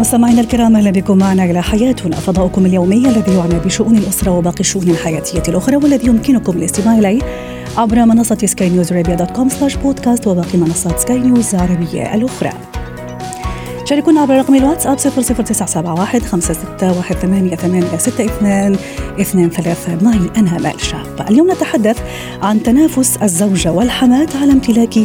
مستمعينا 0.00 0.40
الكرام 0.40 0.76
أهلا 0.76 0.90
بكم 0.90 1.18
معنا 1.18 1.44
إلى 1.44 1.62
حياتنا 1.62 2.16
فضاؤكم 2.16 2.66
اليومي 2.66 3.08
الذي 3.08 3.34
يعنى 3.34 3.58
بشؤون 3.64 3.98
الأسرة 3.98 4.30
وباقي 4.30 4.60
الشؤون 4.60 4.90
الحياتية 4.90 5.42
الأخرى 5.48 5.76
والذي 5.76 6.06
يمكنكم 6.06 6.52
الاستماع 6.56 6.98
إليه 6.98 7.22
عبر 7.76 8.04
منصة 8.04 8.38
سكاي 8.44 8.68
نيوز 8.68 8.92
dot 8.92 9.30
com 9.30 9.48
slash 9.48 9.76
podcast 9.76 10.26
وباقي 10.26 10.58
منصات 10.58 10.98
سكاي 10.98 11.18
نيوز 11.18 11.54
العربية 11.54 12.14
الأخرى. 12.14 12.52
شاركونا 13.90 14.20
عبر 14.20 14.38
رقم 14.38 14.54
الواتساب 14.54 14.98
00971 14.98 16.22
561 16.22 17.16
8862 17.16 18.76
23 19.24 20.04
معي 20.04 20.30
أنا 20.36 20.58
مال 20.58 20.80
شاب. 20.80 21.26
اليوم 21.30 21.50
نتحدث 21.50 21.98
عن 22.42 22.62
تنافس 22.62 23.16
الزوجة 23.22 23.72
والحماة 23.72 24.28
على 24.42 24.52
امتلاك 24.52 24.98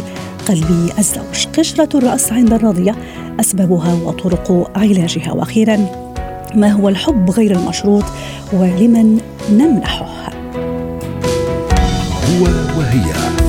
قلب 0.48 0.90
الزوج. 0.98 1.46
قشرة 1.58 1.88
الرأس 1.94 2.32
عند 2.32 2.52
الرضع 2.52 2.94
أسبابها 3.40 3.94
وطرق 3.94 4.70
علاجها. 4.76 5.32
وأخيرا 5.32 5.76
ما 6.54 6.68
هو 6.68 6.88
الحب 6.88 7.30
غير 7.30 7.56
المشروط 7.56 8.04
ولمن 8.52 9.20
نمنحه؟ 9.50 10.30
هو 12.28 12.44
وهي. 12.78 13.45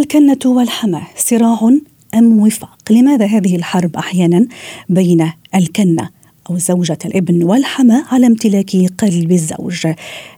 الكنة 0.00 0.38
والحماة 0.44 1.06
صراع 1.16 1.70
أم 2.14 2.40
وفاق؟ 2.40 2.78
لماذا 2.90 3.26
هذه 3.26 3.56
الحرب 3.56 3.96
أحيانا 3.96 4.46
بين 4.88 5.32
الكنة 5.54 6.10
أو 6.50 6.58
زوجة 6.58 6.98
الابن 7.04 7.42
والحماة 7.42 8.04
على 8.10 8.26
امتلاك 8.26 8.76
قلب 8.98 9.32
الزوج؟ 9.32 9.86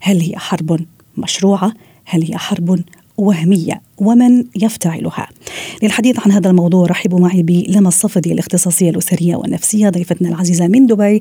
هل 0.01 0.21
هي 0.21 0.37
حرب 0.37 0.81
مشروعة؟ 1.17 1.73
هل 2.05 2.23
هي 2.23 2.39
حرب 2.39 2.81
وهمية 3.19 3.81
ومن 3.99 4.45
يفتعلها. 4.63 5.29
للحديث 5.83 6.27
عن 6.27 6.33
هذا 6.33 6.51
الموضوع 6.51 6.87
رحبوا 6.87 7.21
معي 7.21 7.43
بلما 7.43 7.89
الصفدي 7.89 8.33
الاختصاصية 8.33 8.91
الأسرية 8.91 9.37
والنفسية 9.37 9.89
ضيفتنا 9.89 10.29
العزيزة 10.29 10.69
من 10.69 10.87
دبي. 10.87 11.21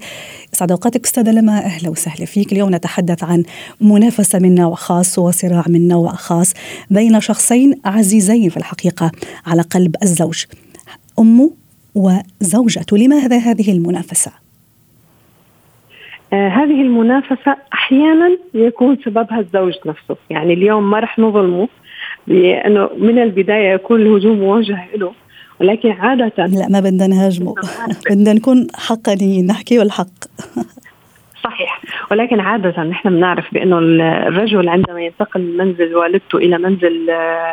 سعد 0.52 0.72
أوقاتك 0.72 1.06
أستاذة 1.06 1.32
لما. 1.32 1.58
أهلا 1.58 1.90
وسهلا 1.90 2.26
فيك. 2.26 2.52
اليوم 2.52 2.76
نتحدث 2.76 3.24
عن 3.24 3.44
منافسة 3.82 4.40
من 4.40 4.56
نوع 4.56 4.76
خاص 4.76 5.20
وصراع 5.20 5.64
من 5.68 5.88
نوع 5.88 6.12
خاص 6.12 6.54
بين 6.92 7.20
شخصين 7.20 7.80
عزيزين 7.86 8.50
في 8.50 8.58
الحقيقة 8.58 9.12
على 9.46 9.62
قلب 9.62 9.96
الزوج 10.04 10.44
أمه 11.20 11.52
وزوجته 11.96 12.98
لماذا 12.98 13.38
هذه 13.38 13.72
المنافسة؟ 13.72 14.32
آه 16.34 16.48
هذه 16.48 16.82
المنافسة 16.82 17.56
أحيانا 17.74 18.38
يكون 18.54 18.98
سببها 19.06 19.40
الزوج 19.40 19.74
نفسه. 19.86 20.18
يعني 20.30 20.54
اليوم 20.54 20.92
ما 20.92 21.00
رح 21.00 21.20
نظلمه. 21.20 21.68
لأنه 22.28 22.90
من 22.98 23.20
البداية 23.20 23.74
يكون 23.74 24.02
الهجوم 24.02 24.40
موجه 24.40 24.88
له 24.96 25.14
ولكن 25.62 25.92
عادة 25.92 26.46
لا 26.46 26.68
ما 26.70 26.80
بدنا 26.80 27.08
نهاجمه. 27.08 27.56
بدنا 28.10 28.34
نكون 28.34 28.68
حقانيين 28.76 29.48
نحكي 29.48 29.80
والحق. 29.80 30.08
صحيح. 31.44 31.82
ولكن 32.12 32.40
عادة 32.40 32.84
نحن 32.84 33.10
بنعرف 33.10 33.54
بأنه 33.54 33.80
الرجل 34.28 34.70
عندما 34.70 35.02
ينتقل 35.02 35.42
من 35.42 35.58
منزل 35.58 35.96
والدته 35.96 36.38
إلى 36.38 36.58
منزل 36.58 37.12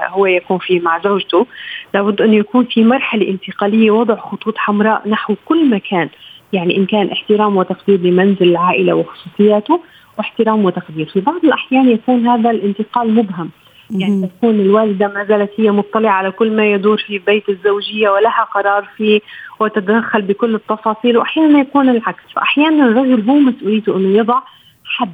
هو 0.09 0.27
يكون 0.27 0.59
فيه 0.59 0.81
مع 0.81 1.01
زوجته 1.05 1.47
لابد 1.95 2.21
أن 2.21 2.35
يكون 2.35 2.65
في 2.65 2.85
مرحلة 2.85 3.29
انتقالية 3.29 3.91
وضع 3.91 4.17
خطوط 4.17 4.59
حمراء 4.59 5.09
نحو 5.09 5.35
كل 5.45 5.71
مكان. 5.71 6.09
يعني 6.53 6.77
إن 6.77 6.87
كان 6.87 7.11
احترام 7.11 7.57
وتقدير 7.57 8.01
لمنزل 8.01 8.49
العائلة 8.49 8.95
وخصوصياته 8.95 9.81
واحترام 10.19 10.65
وتقدير. 10.65 11.07
في 11.07 11.21
بعض 11.21 11.45
الأحيان 11.45 11.89
يكون 11.89 12.27
هذا 12.27 12.51
الانتقال 12.51 13.15
مبهم. 13.15 13.51
يعني 13.91 14.29
تكون 14.39 14.61
الوالدة 14.61 15.09
ما 15.09 15.25
زالت 15.25 15.51
هي 15.57 15.71
مطلعة 15.71 16.13
على 16.13 16.31
كل 16.31 16.57
ما 16.57 16.73
يدور 16.73 16.97
في 17.07 17.19
بيت 17.19 17.49
الزوجية 17.49 18.09
ولها 18.09 18.45
قرار 18.55 18.89
فيه 18.97 19.21
وتتدخل 19.61 20.23
بكل 20.23 20.55
التفاصيل 20.55 21.17
وأحيانا 21.17 21.59
يكون 21.59 21.89
العكس. 21.89 22.23
فأحيانا 22.35 22.87
الرجل 22.87 23.31
هو 23.31 23.35
مسؤوليته 23.35 23.97
إنه 23.97 24.19
يضع 24.19 24.43
حد. 24.85 25.13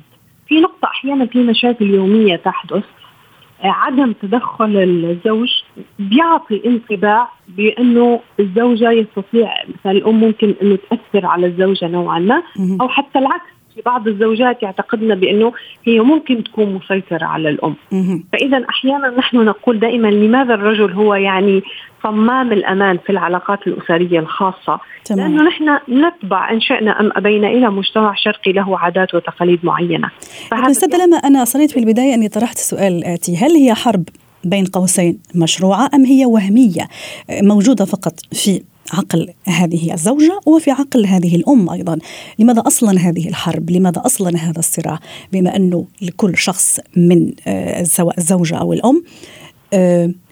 في 0.48 0.60
نقطة 0.60 0.86
أحيانا 0.86 1.26
في 1.26 1.38
مشاكل 1.38 1.91
يومية 1.91 2.36
تحدث 2.36 2.84
عدم 3.65 4.12
تدخل 4.12 4.76
الزوج 4.76 5.62
بيعطي 5.98 6.62
انطباع 6.66 7.28
بأنه 7.48 8.20
الزوجة 8.41 8.91
يستطيع 8.91 9.54
مثلا 9.69 9.92
الأم 9.92 10.20
ممكن 10.20 10.54
إنه 10.62 10.78
تأثر 10.91 11.26
على 11.26 11.47
الزوجة 11.47 11.88
نوعا 11.88 12.19
ما 12.19 12.42
أو 12.81 12.88
حتى 12.88 13.19
العكس. 13.19 13.56
في 13.76 13.82
بعض 13.82 14.09
الزوجات 14.09 14.62
يعتقدن 14.62 15.14
بأنه 15.14 15.53
هي 15.84 16.00
ممكن 16.00 16.44
تكون 16.44 16.75
مسيطرة 16.75 17.25
على 17.25 17.48
الأم. 17.48 17.75
فإذا 18.32 18.64
أحيانا 18.70 19.09
نحن 19.19 19.37
نقول 19.37 19.78
دائما 19.78 20.09
لماذا 20.09 20.54
الرجل 20.54 20.92
هو 20.92 21.14
يعني 21.14 21.62
صمام 22.03 22.53
الأمان 22.53 22.98
في 23.06 23.10
العلاقات 23.10 23.66
الأسرية 23.66 24.19
الخاصة؟ 24.19 24.81
تمام. 25.04 25.31
لأنه 25.31 25.42
نحن 25.42 25.78
نتبع 25.88 26.50
إن 26.50 26.60
شئنا 26.60 27.00
أم 27.00 27.10
أبينا 27.16 27.48
إلى 27.48 27.70
مجتمع 27.70 28.15
شرقي 28.16 28.53
له 28.53 28.78
عادات 28.78 29.15
وتقاليد 29.15 29.59
معينة. 29.62 30.10
أستاذ 30.53 30.97
لما 31.04 31.16
أنا 31.16 31.42
اصريت 31.42 31.70
في 31.70 31.81
البداية 31.81 32.15
أني 32.15 32.28
طرحت 32.28 32.56
السؤال 32.56 32.92
الاتي 32.92 33.36
هل 33.36 33.50
هي 33.50 33.75
حرب 33.75 34.04
بين 34.44 34.65
قوسين 34.65 35.19
مشروعة 35.34 35.91
أم 35.94 36.04
هي 36.04 36.26
وهمية 36.26 36.88
موجودة 37.42 37.84
فقط 37.84 38.12
في 38.32 38.62
عقل 38.92 39.32
هذه 39.44 39.94
الزوجة 39.94 40.41
وفي 40.47 40.70
عقل 40.70 41.06
هذه 41.06 41.36
الأم 41.36 41.70
أيضا. 41.70 41.98
لماذا 42.38 42.62
أصلا 42.66 43.00
هذه 43.00 43.28
الحرب؟ 43.28 43.70
لماذا 43.70 44.02
أصلا 44.06 44.36
هذا 44.36 44.58
الصراع؟ 44.58 44.98
بما 45.32 45.56
أنه 45.56 45.86
لكل 46.02 46.36
شخص 46.36 46.80
من 46.97 47.32
سواء 47.84 48.19
الزوجة 48.19 48.56
أو 48.56 48.72
الأم 48.72 49.04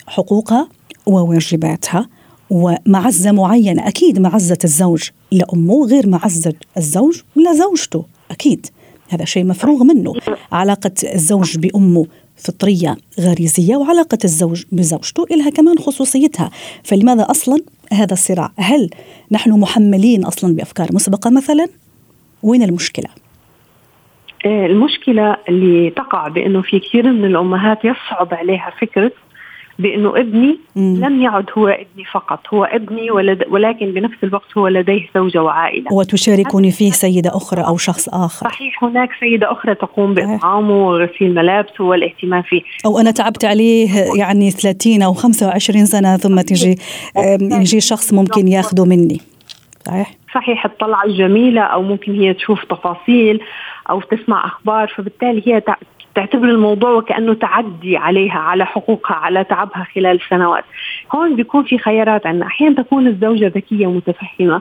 حقوقها 0.06 0.68
وواجباتها. 1.06 2.08
ومعزة 2.50 3.32
معينة 3.32 3.88
أكيد 3.88 4.18
معزة 4.18 4.58
الزوج 4.64 5.08
لأمه 5.32 5.86
غير 5.86 6.06
معزة 6.06 6.54
الزوج 6.76 7.20
لزوجته 7.36 8.04
أكيد. 8.30 8.66
هذا 9.08 9.24
شيء 9.24 9.44
مفروغ 9.44 9.84
منه. 9.84 10.12
علاقة 10.52 10.90
الزوج 11.14 11.58
بأمه 11.58 12.06
فطرية 12.36 12.96
غريزية 13.20 13.76
وعلاقة 13.76 14.18
الزوج 14.24 14.64
بزوجته 14.72 15.24
إلها 15.30 15.50
كمان 15.50 15.78
خصوصيتها. 15.78 16.50
فلماذا 16.84 17.30
أصلا 17.30 17.58
هذا 17.92 18.12
الصراع؟ 18.12 18.50
هل 18.58 18.90
نحن 19.30 19.50
محملين 19.50 20.24
أصلا 20.24 20.56
بأفكار 20.56 20.88
مسبقة 20.92 21.30
مثلا؟ 21.30 21.66
وين 22.42 22.62
المشكلة؟ 22.62 23.08
المشكلة 24.46 25.36
اللي 25.48 25.90
تقع 25.90 26.28
بأنه 26.28 26.62
في 26.62 26.80
كثير 26.80 27.12
من 27.12 27.24
الأمهات 27.24 27.78
يصعب 27.84 28.34
عليها 28.34 28.72
فكرة 28.80 29.12
بأنه 29.78 30.20
ابني 30.20 30.58
مم. 30.76 31.04
لم 31.04 31.22
يعد 31.22 31.44
هو 31.58 31.68
ابني 31.68 32.04
فقط 32.12 32.40
هو 32.54 32.64
ابني 32.64 33.10
ولد 33.10 33.44
ولكن 33.50 33.92
بنفس 33.92 34.16
الوقت 34.24 34.58
هو 34.58 34.68
لديه 34.68 35.08
زوجة 35.14 35.42
وعائلة. 35.42 35.92
وتشاركني 35.92 36.70
فيه 36.70 36.90
سيدة 36.90 37.36
أخرى 37.36 37.62
أو 37.62 37.76
شخص 37.76 38.08
آخر. 38.08 38.46
صحيح 38.48 38.84
هناك 38.84 39.08
سيدة 39.20 39.52
أخرى 39.52 39.74
تقوم 39.74 40.14
بإطعامه 40.14 40.88
وغسيل 40.88 41.34
ملابسه 41.34 41.84
والاهتمام 41.84 42.42
فيه. 42.42 42.62
أو 42.86 42.98
أنا 42.98 43.10
تعبت 43.10 43.44
عليه 43.44 43.88
يعني 44.18 44.50
30 44.50 45.02
أو 45.02 45.12
25 45.12 45.86
سنة 45.86 46.16
ثم 46.16 46.40
تجي 46.40 46.78
يجي 47.40 47.80
شخص 47.80 48.12
ممكن 48.12 48.48
ياخذه 48.48 48.84
مني. 48.84 49.20
صحيح؟ 49.86 50.14
صحيح 50.34 50.64
الطلعة 50.64 51.04
الجميلة 51.04 51.60
أو 51.60 51.82
ممكن 51.82 52.20
هي 52.20 52.34
تشوف 52.34 52.64
تفاصيل 52.64 53.40
أو 53.90 54.00
تسمع 54.00 54.46
أخبار 54.46 54.92
فبالتالي 54.96 55.42
هي 55.46 55.60
تعتبر 56.14 56.48
الموضوع 56.48 56.90
وكأنه 56.90 57.34
تعدي 57.34 57.96
عليها 57.96 58.38
على 58.38 58.66
حقوقها 58.66 59.14
على 59.14 59.44
تعبها 59.44 59.86
خلال 59.94 60.20
سنوات. 60.30 60.64
هون 61.14 61.36
بيكون 61.36 61.64
في 61.64 61.78
خيارات 61.78 62.26
عندنا 62.26 62.46
أحيانا 62.46 62.82
تكون 62.82 63.06
الزوجة 63.06 63.46
ذكية 63.46 63.86
متفهمه 63.86 64.60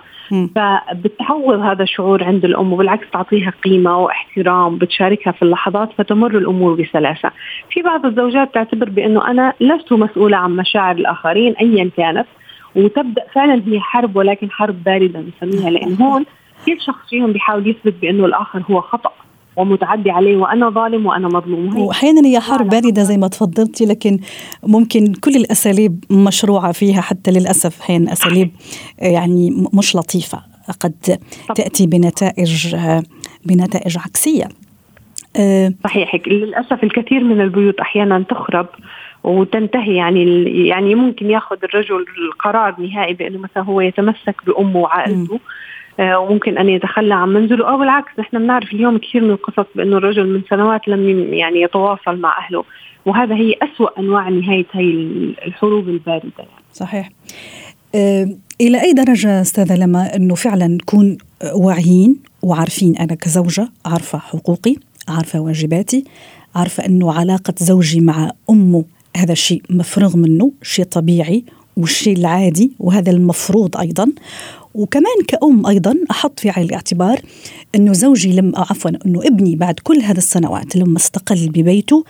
فبتعوض 0.55 1.59
هذا 1.59 1.83
الشعور 1.83 2.23
عند 2.23 2.45
الأم 2.45 2.73
وبالعكس 2.73 3.09
تعطيها 3.13 3.53
قيمة 3.63 3.97
واحترام 3.97 4.77
بتشاركها 4.77 5.31
في 5.31 5.41
اللحظات 5.41 5.89
فتمر 5.97 6.37
الأمور 6.37 6.73
بسلاسة. 6.81 7.31
في 7.69 7.81
بعض 7.81 8.05
الزوجات 8.05 8.53
تعتبر 8.53 8.89
بأنه 8.89 9.27
أنا 9.27 9.53
لست 9.59 9.93
مسؤولة 9.93 10.37
عن 10.37 10.55
مشاعر 10.55 10.95
الآخرين 10.95 11.53
ايا 11.53 11.89
كانت 11.97 12.27
وتبدأ 12.75 13.23
فعلا 13.33 13.61
هي 13.67 13.79
حرب 13.79 14.15
ولكن 14.15 14.51
حرب 14.51 14.83
باردة 14.83 15.19
نسميها. 15.19 15.69
لأن 15.69 15.93
هون 16.01 16.25
كل 16.65 16.81
شخص 16.81 17.09
فيهم 17.09 17.31
بيحاول 17.31 17.67
يثبت 17.67 17.93
بأنه 18.01 18.25
الآخر 18.25 18.61
هو 18.71 18.81
خطأ. 18.81 19.11
ومتعدي 19.55 20.11
عليه 20.11 20.37
وأنا 20.37 20.69
ظالم 20.69 21.05
وأنا 21.05 21.27
مظلوم. 21.27 21.77
وأحيانا 21.77 22.27
هي 22.27 22.39
حرب 22.39 22.69
باردة 22.69 23.03
زي 23.03 23.17
ما 23.17 23.27
تفضلتي 23.27 23.85
لكن 23.85 24.19
ممكن 24.63 25.13
كل 25.13 25.35
الأساليب 25.35 26.03
مشروعة 26.11 26.71
فيها 26.71 27.01
حتى 27.01 27.31
للأسف. 27.31 27.81
أحيانا 27.81 28.13
أساليب 28.13 28.51
يعني 28.99 29.67
مش 29.73 29.95
لطيفة 29.95 30.39
قد 30.79 31.19
تأتي 31.55 31.87
بنتائج 31.87 32.75
بنتائج 33.45 33.97
عكسية. 33.97 34.49
أه 35.35 35.73
صحيح. 35.83 36.15
للأسف 36.27 36.83
الكثير 36.83 37.23
من 37.23 37.41
البيوت 37.41 37.79
أحيانا 37.79 38.23
تخرب 38.29 38.67
وتنتهي. 39.23 39.95
يعني 39.95 40.43
يعني 40.67 40.95
ممكن 40.95 41.29
ياخذ 41.29 41.57
الرجل 41.63 42.05
القرار 42.27 42.75
نهائي 42.81 43.13
بأنه 43.13 43.37
مثلا 43.37 43.63
هو 43.63 43.81
يتمسك 43.81 44.35
بأمه 44.47 44.79
وعائلته. 44.79 45.35
آه، 45.35 45.39
وممكن 45.99 46.57
أن 46.57 46.69
يتخلى 46.69 47.13
عن 47.13 47.29
منزله 47.29 47.69
أو 47.69 47.77
بالعكس 47.77 48.11
نحن 48.19 48.39
بنعرف 48.39 48.73
اليوم 48.73 48.97
كثير 48.97 49.23
من 49.23 49.31
القصص 49.31 49.65
بأنه 49.75 49.97
الرجل 49.97 50.33
من 50.33 50.41
سنوات 50.49 50.87
لم 50.87 51.33
يعني 51.33 51.61
يتواصل 51.61 52.19
مع 52.19 52.37
أهله 52.45 52.63
وهذا 53.05 53.35
هي 53.35 53.55
أسوأ 53.61 53.99
أنواع 53.99 54.29
نهاية 54.29 54.65
هي 54.71 54.91
الحروب 55.47 55.89
الباردة 55.89 56.31
يعني. 56.37 56.49
صحيح 56.73 57.09
آه، 57.95 58.29
إلى 58.61 58.81
أي 58.81 58.93
درجة 58.93 59.41
أستاذة 59.41 59.75
لما 59.75 60.15
أنه 60.15 60.35
فعلا 60.35 60.67
نكون 60.67 61.17
واعيين 61.55 62.19
وعارفين 62.41 62.97
أنا 62.97 63.15
كزوجة 63.15 63.69
عارفة 63.85 64.17
حقوقي 64.17 64.75
عارفة 65.07 65.39
واجباتي 65.39 66.03
عارفة 66.55 66.85
أنه 66.85 67.13
علاقة 67.13 67.53
زوجي 67.57 68.01
مع 68.01 68.31
أمه 68.49 68.85
هذا 69.17 69.31
الشيء 69.31 69.61
مفروغ 69.69 70.17
منه 70.17 70.51
شيء 70.61 70.85
طبيعي 70.85 71.43
والشيء 71.77 72.17
العادي 72.17 72.71
وهذا 72.79 73.11
المفروض 73.11 73.77
أيضا 73.77 74.11
وكمان 74.73 75.23
كأم 75.27 75.65
أيضا 75.65 75.95
أحط 76.11 76.39
في 76.39 76.49
عين 76.49 76.65
الاعتبار 76.65 77.19
أنه 77.75 77.93
زوجي 77.93 78.35
لما 78.35 78.59
عفوا 78.59 78.91
أنه 79.05 79.27
ابني 79.27 79.55
بعد 79.55 79.79
كل 79.79 79.97
هذه 79.97 80.17
السنوات 80.17 80.75
لما 80.75 80.97
استقل 80.97 81.49
ببيته 81.49 82.05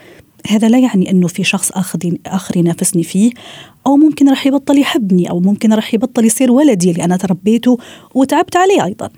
هذا 0.49 0.69
لا 0.69 0.79
يعني 0.79 1.11
أنه 1.11 1.27
في 1.27 1.43
شخص 1.43 1.71
آخر 1.71 1.99
آخر 2.25 2.57
ينافسني 2.57 3.03
فيه 3.03 3.31
أو 3.87 3.95
ممكن 3.95 4.29
راح 4.29 4.47
يبطل 4.47 4.77
يحبني 4.77 5.29
أو 5.29 5.39
ممكن 5.39 5.73
راح 5.73 5.93
يبطل 5.93 6.25
يصير 6.25 6.51
ولدي 6.51 6.91
اللي 6.91 7.03
أنا 7.03 7.17
تربيته 7.17 7.77
وتعبت 8.15 8.55
عليه 8.55 8.85
أيضا. 8.85 9.09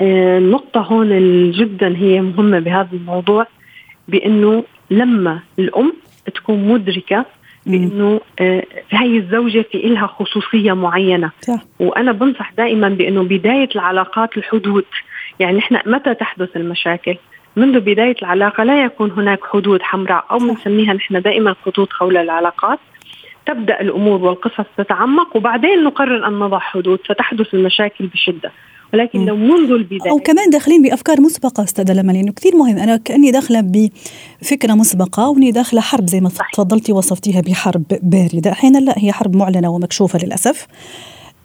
النقطة 0.00 0.80
هون 0.80 1.08
جدا 1.50 1.96
هي 1.96 2.20
مهمة 2.20 2.58
بهذا 2.58 2.88
الموضوع 2.92 3.46
بأنه 4.08 4.64
لما 4.90 5.40
الأم 5.58 5.92
تكون 6.34 6.68
مدركة 6.68 7.26
بانه 7.66 8.20
آه 8.40 8.64
هي 8.90 9.16
الزوجة 9.16 9.64
في 9.72 9.78
إلها 9.86 10.06
خصوصية 10.06 10.72
معينة. 10.72 11.30
صح. 11.40 11.60
وأنا 11.80 12.12
بنصح 12.12 12.52
دائما 12.52 12.88
بإنه 12.88 13.22
بداية 13.22 13.68
العلاقات 13.74 14.36
الحدود. 14.36 14.84
يعني 15.40 15.58
إحنا 15.58 15.82
متى 15.86 16.14
تحدث 16.14 16.56
المشاكل؟ 16.56 17.16
منذ 17.56 17.80
بداية 17.80 18.16
العلاقة 18.22 18.64
لا 18.64 18.84
يكون 18.84 19.10
هناك 19.10 19.40
حدود 19.44 19.82
حمراء 19.82 20.24
أو 20.30 20.38
بنسميها 20.38 20.92
نحن 20.92 21.22
دائما 21.22 21.54
خطوط 21.66 21.92
حول 21.92 22.16
العلاقات. 22.16 22.78
تبدأ 23.46 23.80
الأمور 23.80 24.22
والقصص 24.24 24.66
تتعمق 24.76 25.36
وبعدين 25.36 25.84
نقرر 25.84 26.26
أن 26.26 26.32
نضع 26.38 26.58
حدود. 26.58 26.98
فتحدث 27.08 27.54
المشاكل 27.54 28.06
بشدة. 28.06 28.52
ولكن 28.94 29.24
لو 29.24 29.36
منذ 29.36 29.70
البداية. 29.70 30.10
أو 30.10 30.18
كمان 30.18 30.50
داخلين 30.50 30.82
بأفكار 30.82 31.20
مسبقة 31.20 31.64
أستاذة 31.64 31.92
لما 31.92 32.12
لأنه 32.12 32.32
كثير 32.32 32.56
مهم 32.56 32.78
أنا 32.78 32.96
كأني 32.96 33.30
داخلة 33.30 33.60
بفكرة 34.40 34.74
مسبقة 34.74 35.28
وأني 35.28 35.50
داخلة 35.50 35.80
حرب 35.80 36.08
زي 36.08 36.20
ما 36.20 36.30
تفضلتي 36.52 36.92
وصفتيها 36.92 37.40
بحرب 37.40 37.84
باردة. 38.02 38.52
أحيانا 38.52 38.78
لا 38.78 38.94
هي 38.96 39.12
حرب 39.12 39.36
معلنة 39.36 39.68
ومكشوفة 39.68 40.18
للأسف. 40.18 40.66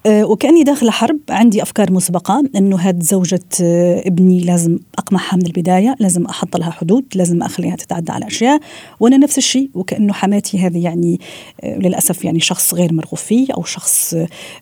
آه، 0.06 0.24
وكأني 0.24 0.62
داخله 0.62 0.90
حرب 0.90 1.18
عندي 1.30 1.62
أفكار 1.62 1.92
مسبقة 1.92 2.44
إنه 2.56 2.76
هاد 2.76 3.02
زوجة 3.02 3.44
آه، 3.62 4.02
ابني 4.06 4.40
لازم 4.40 4.78
أقمعها 4.98 5.36
من 5.36 5.46
البداية 5.46 5.96
لازم 5.98 6.26
أحط 6.26 6.56
لها 6.56 6.70
حدود 6.70 7.04
لازم 7.14 7.36
ما 7.36 7.46
أخليها 7.46 7.76
تتعدى 7.76 8.12
على 8.12 8.26
أشياء 8.26 8.60
وأنا 9.00 9.16
نفس 9.16 9.38
الشيء 9.38 9.70
وكأنه 9.74 10.12
حماتي 10.12 10.58
هذه 10.58 10.84
يعني 10.84 11.20
آه، 11.60 11.78
للأسف 11.78 12.24
يعني 12.24 12.40
شخص 12.40 12.74
غير 12.74 12.92
مرغوب 12.92 13.18
فيه 13.18 13.46
أو 13.56 13.62
شخص 13.62 14.16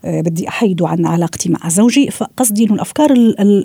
بدي 0.04 0.48
احيده 0.48 0.88
عن 0.88 1.06
علاقتي 1.06 1.48
مع 1.48 1.68
زوجي. 1.68 2.10
فقصدي 2.10 2.64
إنه 2.64 2.74
الأفكار 2.74 3.12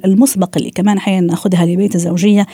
المسبقه 0.06 0.58
اللي 0.58 0.72
كمان 0.72 0.98
أحيانا 0.98 1.28
نأخذها 1.28 1.66
لبيت 1.66 1.96
الزوجية 1.96 2.46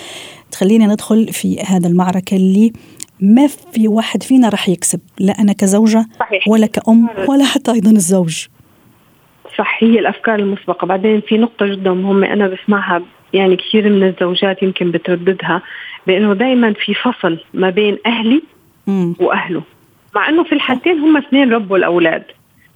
تخلينا 0.52 0.88
ندخل 0.88 1.34
في 1.34 1.62
هذا 1.62 1.88
المعركة 1.88 2.36
اللي 2.36 2.74
ما 3.20 3.48
في 3.48 3.88
واحد 3.88 4.24
فينا 4.24 4.50
راح 4.50 4.70
يكسب 4.70 5.00
لا 5.20 5.42
أنا 5.42 5.54
كزوجة 5.54 6.08
صحيح. 6.20 6.48
ولا 6.48 6.68
كأم 6.68 7.10
ولا 7.28 7.46
حتى 7.46 7.72
أيضا 7.72 7.92
الزوج. 7.92 8.46
صح 9.58 9.84
هي 9.84 10.00
الأفكار 10.00 10.40
المسبقة. 10.40 10.86
بعدين 10.88 11.22
في 11.22 11.38
نقطة 11.38 11.66
جدا 11.66 11.94
مهمة 11.94 12.34
أنا 12.34 12.48
بسمعها 12.48 13.02
يعني 13.34 13.56
كثير 13.56 13.90
من 13.90 14.04
الزوجات 14.04 14.64
يمكن 14.64 14.92
بترددها 14.92 15.62
بإنه 16.08 16.34
دائما 16.34 16.74
في 16.74 16.94
فصل 16.94 17.38
ما 17.54 17.70
بين 17.70 17.98
أهلي 18.06 18.42
وأهله 19.20 19.62
مع 20.16 20.30
إنه 20.30 20.44
في 20.44 20.52
الحالتين 20.52 21.00
هم 21.00 21.18
اثنين 21.18 21.54
ربوا 21.54 21.78
الاولاد 21.78 22.24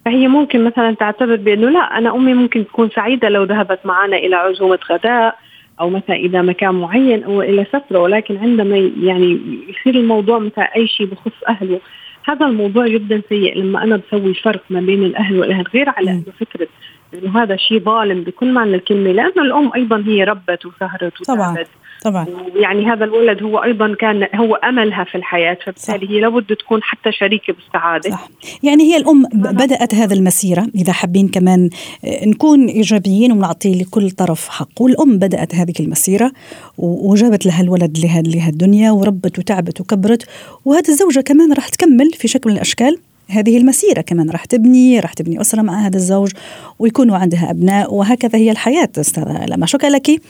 فهي 0.05 0.27
ممكن 0.27 0.63
مثلا 0.63 0.95
تعتبر 0.95 1.35
بإنه 1.35 1.69
لا 1.69 1.97
أنا 1.97 2.15
أمي 2.15 2.33
ممكن 2.33 2.65
تكون 2.67 2.89
سعيدة 2.89 3.29
لو 3.29 3.43
ذهبت 3.43 3.79
معنا 3.85 4.17
إلى 4.17 4.35
عزومة 4.35 4.79
غداء 4.91 5.37
أو 5.79 5.89
مثلا 5.89 6.15
إلى 6.15 6.43
مكان 6.43 6.75
معين 6.75 7.23
أو 7.23 7.41
إلى 7.41 7.65
سفره 7.73 7.99
ولكن 7.99 8.37
عندما 8.37 8.77
يعني 9.01 9.39
يصير 9.69 9.95
الموضوع 9.95 10.39
مثلا 10.39 10.75
أي 10.75 10.87
شيء 10.87 11.05
بخص 11.05 11.43
أهله 11.47 11.79
هذا 12.25 12.45
الموضوع 12.45 12.87
جدا 12.87 13.21
سيء 13.29 13.57
لما 13.57 13.83
أنا 13.83 13.97
بسوي 13.97 14.33
فرق 14.33 14.63
ما 14.69 14.79
بين 14.79 15.03
الأهل 15.03 15.39
والأهل 15.39 15.63
غير 15.73 15.89
على 15.89 16.11
إنه 16.11 16.23
فكرة 16.39 16.67
إنه 17.13 17.43
هذا 17.43 17.55
شيء 17.55 17.79
ظالم 17.79 18.21
بكل 18.21 18.53
معنى 18.53 18.75
الكلمة 18.75 19.11
لأنه 19.11 19.41
الأم 19.41 19.71
أيضا 19.75 20.03
هي 20.05 20.23
ربت 20.23 20.65
وسهرت 20.65 21.21
وتعبت. 21.21 21.67
طبعا. 22.05 22.25
يعني 22.55 22.85
هذا 22.85 23.05
الولد 23.05 23.43
هو 23.43 23.57
أيضا 23.57 23.95
كان 23.99 24.27
هو 24.35 24.55
أملها 24.55 25.03
في 25.03 25.15
الحياة 25.15 25.57
فبالتالي 25.65 26.09
هي 26.09 26.19
لابد 26.19 26.55
تكون 26.55 26.83
حتى 26.83 27.11
شريكة 27.11 27.53
بالسعاده 27.53 28.09
صح. 28.09 28.29
يعني 28.63 28.83
هي 28.83 28.97
الأم 28.97 29.23
بدأت 29.33 29.95
هذه 29.95 30.13
المسيرة 30.13 30.67
إذا 30.75 30.93
حابين 30.93 31.27
كمان 31.27 31.69
آه، 32.05 32.25
نكون 32.25 32.67
إيجابيين 32.67 33.31
ونعطي 33.31 33.81
لكل 33.81 34.11
طرف 34.11 34.49
حقه. 34.49 34.83
والام 34.83 35.17
بدأت 35.17 35.55
هذه 35.55 35.73
المسيرة 35.79 36.31
وجابت 36.77 37.45
لها 37.45 37.61
الولد 37.61 37.97
لها 37.97 38.49
الدنيا 38.49 38.91
وربت 38.91 39.39
وتعبت 39.39 39.81
وكبرت 39.81 40.29
وهذه 40.65 40.89
الزوجة 40.89 41.19
كمان 41.19 41.53
راح 41.53 41.69
تكمل 41.69 42.11
في 42.13 42.27
شكل 42.27 42.49
من 42.49 42.55
الأشكال. 42.55 42.97
هذه 43.29 43.57
المسيرة 43.57 44.01
كمان 44.01 44.29
راح 44.29 44.45
تبني 44.45 44.99
راح 44.99 45.13
تبني 45.13 45.41
أسرة 45.41 45.61
مع 45.61 45.87
هذا 45.87 45.97
الزوج 45.97 46.31
ويكونوا 46.79 47.17
عندها 47.17 47.51
أبناء 47.51 47.93
وهكذا 47.93 48.39
هي 48.39 48.51
الحياة 48.51 48.89
أستاذة 48.97 49.45
لما 49.45 49.65
شكرا 49.65 49.89
لك. 49.89 50.21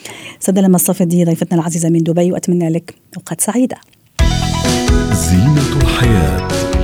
أستاذة 0.42 0.60
لما 0.60 0.76
الصفدي 0.76 1.26
ضيفتنا 1.26 1.60
العزيزة 1.60 1.90
من 1.90 2.00
دبي 2.00 2.32
وأتمنى 2.32 2.70
لك 2.70 2.96
أوقات 3.18 3.42
سعيدة. 3.42 3.78
زينة 5.14 5.82
الحياة. 5.82 6.75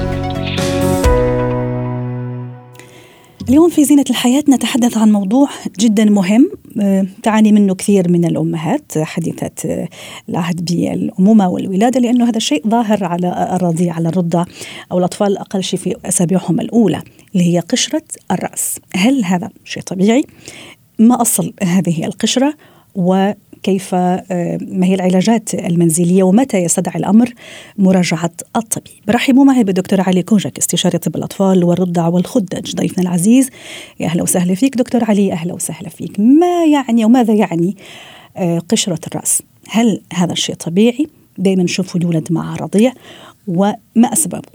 اليوم 3.52 3.70
في 3.70 3.84
زينة 3.84 4.06
الحياة 4.10 4.44
نتحدث 4.50 4.98
عن 4.98 5.12
موضوع 5.12 5.50
جدا 5.80 6.06
مهم 6.06 6.52
آه، 6.82 7.08
تعاني 7.24 7.52
منه 7.52 7.76
كثير 7.76 8.12
من 8.12 8.26
الأمهات 8.26 8.98
حديثة 8.98 9.52
آه، 9.66 9.88
العهد 10.30 10.66
بالأمومة 10.66 11.50
والولادة 11.50 12.00
لأنه 12.00 12.30
هذا 12.30 12.38
الشيء 12.38 12.68
ظاهر 12.68 13.04
على 13.04 13.56
الرضيع 13.56 13.94
على 13.94 14.10
الرضع 14.10 14.46
أو 14.92 14.98
الأطفال 14.98 15.38
أقل 15.38 15.64
شيء 15.64 15.80
في 15.80 15.96
أسابيعهم 16.06 16.60
الأولى 16.60 17.02
اللي 17.34 17.56
هي 17.56 17.60
قشرة 17.60 18.04
الرأس 18.32 18.80
هل 18.96 19.26
هذا 19.26 19.50
شيء 19.66 19.84
طبيعي؟ 19.84 20.26
ما 21.00 21.22
أصل 21.22 21.54
هذه 21.64 22.06
القشرة 22.06 22.54
و 22.96 23.32
كيف 23.64 23.96
آه، 23.96 24.58
ما 24.62 24.86
هي 24.86 24.96
العلاجات 24.96 25.54
المنزلية 25.54 26.24
ومتى 26.24 26.58
يستدعي 26.58 27.00
الأمر 27.00 27.30
مراجعة 27.78 28.32
الطبيب. 28.56 29.10
رحبوا 29.10 29.46
معي 29.46 29.64
بالدكتور 29.64 30.02
علي 30.02 30.24
كوجك 30.24 30.58
استشاري 30.58 30.98
طب 30.98 31.16
الأطفال 31.16 31.64
والرضع 31.64 32.08
والخدج. 32.08 32.76
ضيفنا 32.76 33.04
العزيز 33.04 33.50
يا 34.00 34.06
أهلا 34.06 34.24
وسهلا 34.24 34.56
فيك. 34.56 34.78
دكتور 34.78 35.04
علي 35.04 35.34
أهلا 35.34 35.54
وسهلا 35.54 35.90
فيك. 35.90 36.20
ما 36.20 36.66
يعني 36.66 37.06
وماذا 37.06 37.34
يعني 37.34 37.78
آه، 38.38 38.60
قشرة 38.60 39.00
الرأس؟ 39.08 39.44
هل 39.70 40.02
هذا 40.14 40.32
الشيء 40.34 40.56
طبيعي؟ 40.56 41.08
دائما 41.38 41.64
نشوفه 41.64 42.00
يولد 42.04 42.28
مع 42.32 42.56
رضيع 42.56 42.92
وما 43.48 44.14
أسبابه؟ 44.14 44.50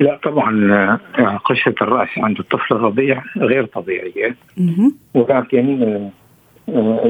لا 0.00 0.20
طبعا 0.24 0.72
آه، 1.18 1.36
قشرة 1.36 1.74
الرأس 1.82 2.08
عند 2.16 2.38
الطفل 2.38 2.74
الرضيع 2.74 3.22
غير 3.36 3.66
طبيعية. 3.66 4.36
ولكن 5.14 6.10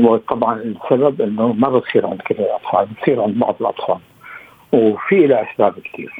وطبعا 0.04 0.62
السبب 0.62 1.20
إنه 1.20 1.52
ما 1.52 1.68
بتصير 1.68 2.06
عند 2.06 2.20
كل 2.20 2.34
الاطفال 2.34 2.86
بتصير 2.86 3.22
عند 3.22 3.38
بعض 3.38 3.56
الأطفال 3.60 3.98
وفي 4.72 5.26
لها 5.26 5.52
أسباب 5.52 5.72
كثير. 5.72 6.14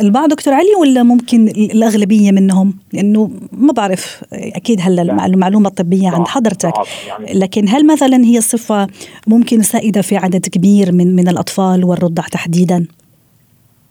البعض 0.00 0.28
دكتور 0.28 0.54
علي 0.54 0.74
ولا 0.80 1.02
ممكن 1.02 1.48
الأغلبية 1.48 2.32
منهم؟ 2.32 2.74
لأنه 2.92 3.30
ما 3.52 3.72
بعرف 3.72 4.24
أكيد 4.32 4.80
هلا 4.82 5.26
المعلومة 5.26 5.68
الطبية 5.68 6.10
عند 6.10 6.28
حضرتك. 6.28 6.72
يعني 7.08 7.38
لكن 7.38 7.68
هل 7.68 7.86
مثلا 7.86 8.16
هي 8.16 8.40
صفة 8.40 8.86
ممكن 9.26 9.62
سائدة 9.62 10.02
في 10.02 10.16
عدد 10.16 10.46
كبير 10.46 10.92
من 10.92 11.16
من 11.16 11.28
الأطفال 11.28 11.84
والرضع 11.84 12.22
تحديدا؟ 12.22 12.86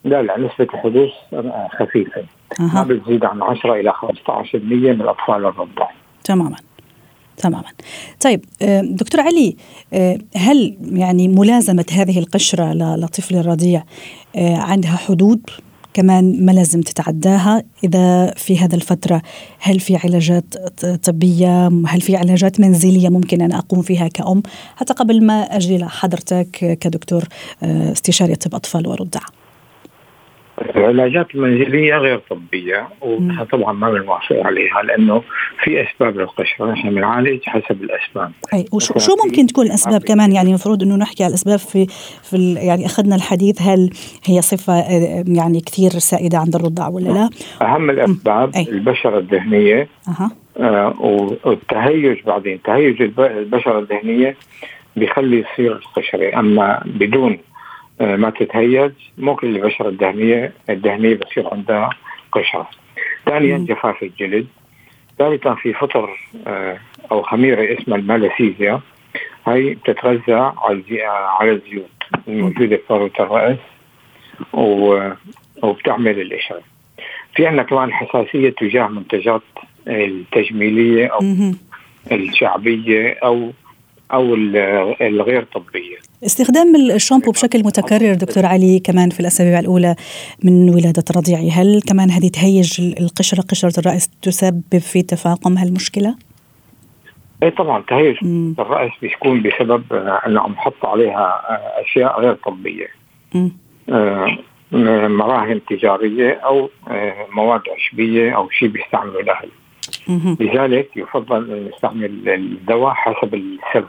لا 0.03 0.21
لا 0.21 0.37
نسبة 0.37 0.67
الحدوث 0.73 1.09
خفيفة. 1.79 2.21
أه. 2.59 2.75
ما 2.75 2.83
بتزيد 2.83 3.25
عن 3.25 3.41
10 3.41 3.73
إلى 3.73 3.91
15% 3.91 4.93
من 4.93 5.01
الأطفال 5.01 5.45
الرضع. 5.45 5.87
تماما. 6.23 6.55
تماما. 7.39 7.71
طيب 8.21 8.45
آه، 8.61 8.81
دكتور 8.81 9.21
علي 9.21 9.55
آه، 9.93 10.17
هل 10.35 10.77
يعني 10.91 11.27
ملازمة 11.27 11.85
هذه 11.91 12.19
القشرة 12.19 12.73
لطفل 12.73 13.35
الرضيع 13.35 13.83
آه، 14.35 14.55
عندها 14.55 14.95
حدود؟ 14.95 15.41
كمان 15.93 16.45
ما 16.45 16.51
لازم 16.51 16.81
تتعداها؟ 16.81 17.63
إذا 17.83 18.33
في 18.37 18.59
هذا 18.59 18.75
الفترة 18.75 19.21
هل 19.59 19.79
في 19.79 19.95
علاجات 19.95 20.57
طبية؟ 21.03 21.67
هل 21.87 22.01
في 22.01 22.15
علاجات 22.15 22.59
منزلية 22.59 23.09
ممكن 23.09 23.41
أن 23.41 23.51
أقوم 23.51 23.81
فيها 23.81 24.07
كأم؟ 24.07 24.43
حتى 24.75 24.93
قبل 24.93 25.25
ما 25.25 25.41
أجي 25.41 25.77
لحضرتك 25.77 26.77
كدكتور 26.81 27.23
استشاري 27.63 28.35
طب 28.35 28.55
أطفال 28.55 28.87
ورضع 28.87 29.19
العلاجات 30.75 31.35
المنزليه 31.35 31.95
غير 31.95 32.21
طبية 32.29 32.87
ونحن 33.01 33.43
طبعا 33.43 33.73
ما 33.73 33.91
بنوافق 33.91 34.35
عليها 34.45 34.81
لأنه 34.83 35.23
في 35.63 35.83
أسباب 35.83 36.17
للقشرة 36.17 36.71
نحن 36.71 36.89
بنعالج 36.89 37.39
حسب 37.43 37.83
الأسباب 37.83 38.31
أي 38.53 38.65
وشو 38.73 38.99
شو 38.99 39.11
ممكن 39.25 39.47
تكون 39.47 39.65
الأسباب 39.65 40.03
كمان 40.03 40.31
يعني 40.31 40.49
المفروض 40.49 40.83
إنه 40.83 40.95
نحكي 40.95 41.23
على 41.23 41.29
الأسباب 41.29 41.59
في 41.59 41.85
في 42.23 42.53
يعني 42.53 42.85
أخذنا 42.85 43.15
الحديث 43.15 43.61
هل 43.61 43.89
هي 44.25 44.41
صفة 44.41 44.73
آه، 44.73 45.23
يعني 45.27 45.61
كثير 45.61 45.89
سائدة 45.89 46.37
عند 46.37 46.55
الرضع 46.55 46.87
ولا 46.87 47.09
لا؟ 47.09 47.29
أهم 47.61 47.89
الأسباب 47.89 48.55
أي. 48.55 48.69
البشرة 48.69 49.19
الذهنية 49.19 49.87
أه. 50.07 50.31
آه 50.57 50.93
والتهيج 51.45 52.23
بعدين 52.25 52.61
تهيج 52.61 53.01
البشرة 53.19 53.79
الذهنية 53.79 54.35
بيخلي 54.95 55.45
يصير 55.53 55.71
القشره 55.71 56.39
أما 56.39 56.83
بدون 56.85 57.31
آه، 57.31 57.48
ما 57.99 58.29
تتهيج 58.29 58.91
مو 59.17 59.35
كل 59.35 59.55
البشرة 59.55 59.89
الدهنية 59.89 60.53
الدهنية 60.69 61.15
بصير 61.15 61.53
عندها 61.53 61.89
قشرة. 62.31 62.69
ثانيا 63.25 63.57
جفاف 63.57 64.03
الجلد. 64.03 64.47
ثالثا 65.17 65.53
في 65.53 65.73
فطر 65.73 66.09
آه، 66.47 66.77
أو 67.11 67.21
خميرة 67.21 67.79
اسمها 67.79 67.97
المالاسيزيا 67.97 68.79
هي 69.47 69.73
بتتغذى 69.73 70.53
على 70.57 70.83
على 71.39 71.51
الزيوت 71.51 71.89
الموجودة 72.27 72.77
في 72.77 72.83
فروة 72.87 73.11
الرأس 73.19 73.57
وبتعمل 75.63 76.21
القشرة. 76.21 76.61
في 77.35 77.47
عندنا 77.47 77.63
كمان 77.63 77.93
حساسية 77.93 78.49
تجاه 78.49 78.87
منتجات 78.87 79.41
التجميلية 79.87 81.07
أو 81.07 81.19
الشعبية 82.11 83.17
أو 83.23 83.51
أو 84.13 84.35
الغير 85.01 85.43
طبية. 85.43 85.97
استخدام 86.25 86.75
الشامبو 86.75 87.31
بشكل 87.31 87.59
متكرر 87.59 88.13
دكتور 88.13 88.45
علي 88.45 88.79
كمان 88.79 89.09
في 89.09 89.19
الأسابيع 89.19 89.59
الأولى 89.59 89.95
من 90.43 90.69
ولادة 90.69 91.03
الرضيع 91.09 91.39
هل 91.39 91.81
كمان 91.87 92.09
هذه 92.09 92.27
تهيج 92.27 92.95
القشرة 92.99 93.41
قشرة 93.41 93.79
الرأس 93.79 94.09
تسبب 94.21 94.77
في 94.77 95.01
تفاقم 95.01 95.57
هالمشكله؟ 95.57 96.15
اي 97.43 97.51
طبعا 97.51 97.83
تهيج 97.87 98.15
الرأس 98.59 98.91
بيكون 99.01 99.41
بسبب 99.41 99.83
إنه 100.27 100.41
عم 100.41 100.55
حط 100.55 100.85
عليها 100.85 101.41
أشياء 101.81 102.21
غير 102.21 102.33
طبية. 102.33 102.87
آه 103.89 104.37
مراهم 105.07 105.61
تجارية 105.69 106.33
أو 106.33 106.69
آه 106.87 107.27
مواد 107.35 107.61
عشبيه 107.75 108.35
أو 108.35 108.49
شيء 108.49 108.67
بيستعملوا 108.67 109.21
الاهل. 109.21 109.49
لذلك 110.39 110.97
يفضل 110.97 111.51
أن 111.51 111.69
نستعمل 111.73 112.29
الدواء 112.29 112.93
حسب 112.93 113.35
السبب. 113.35 113.87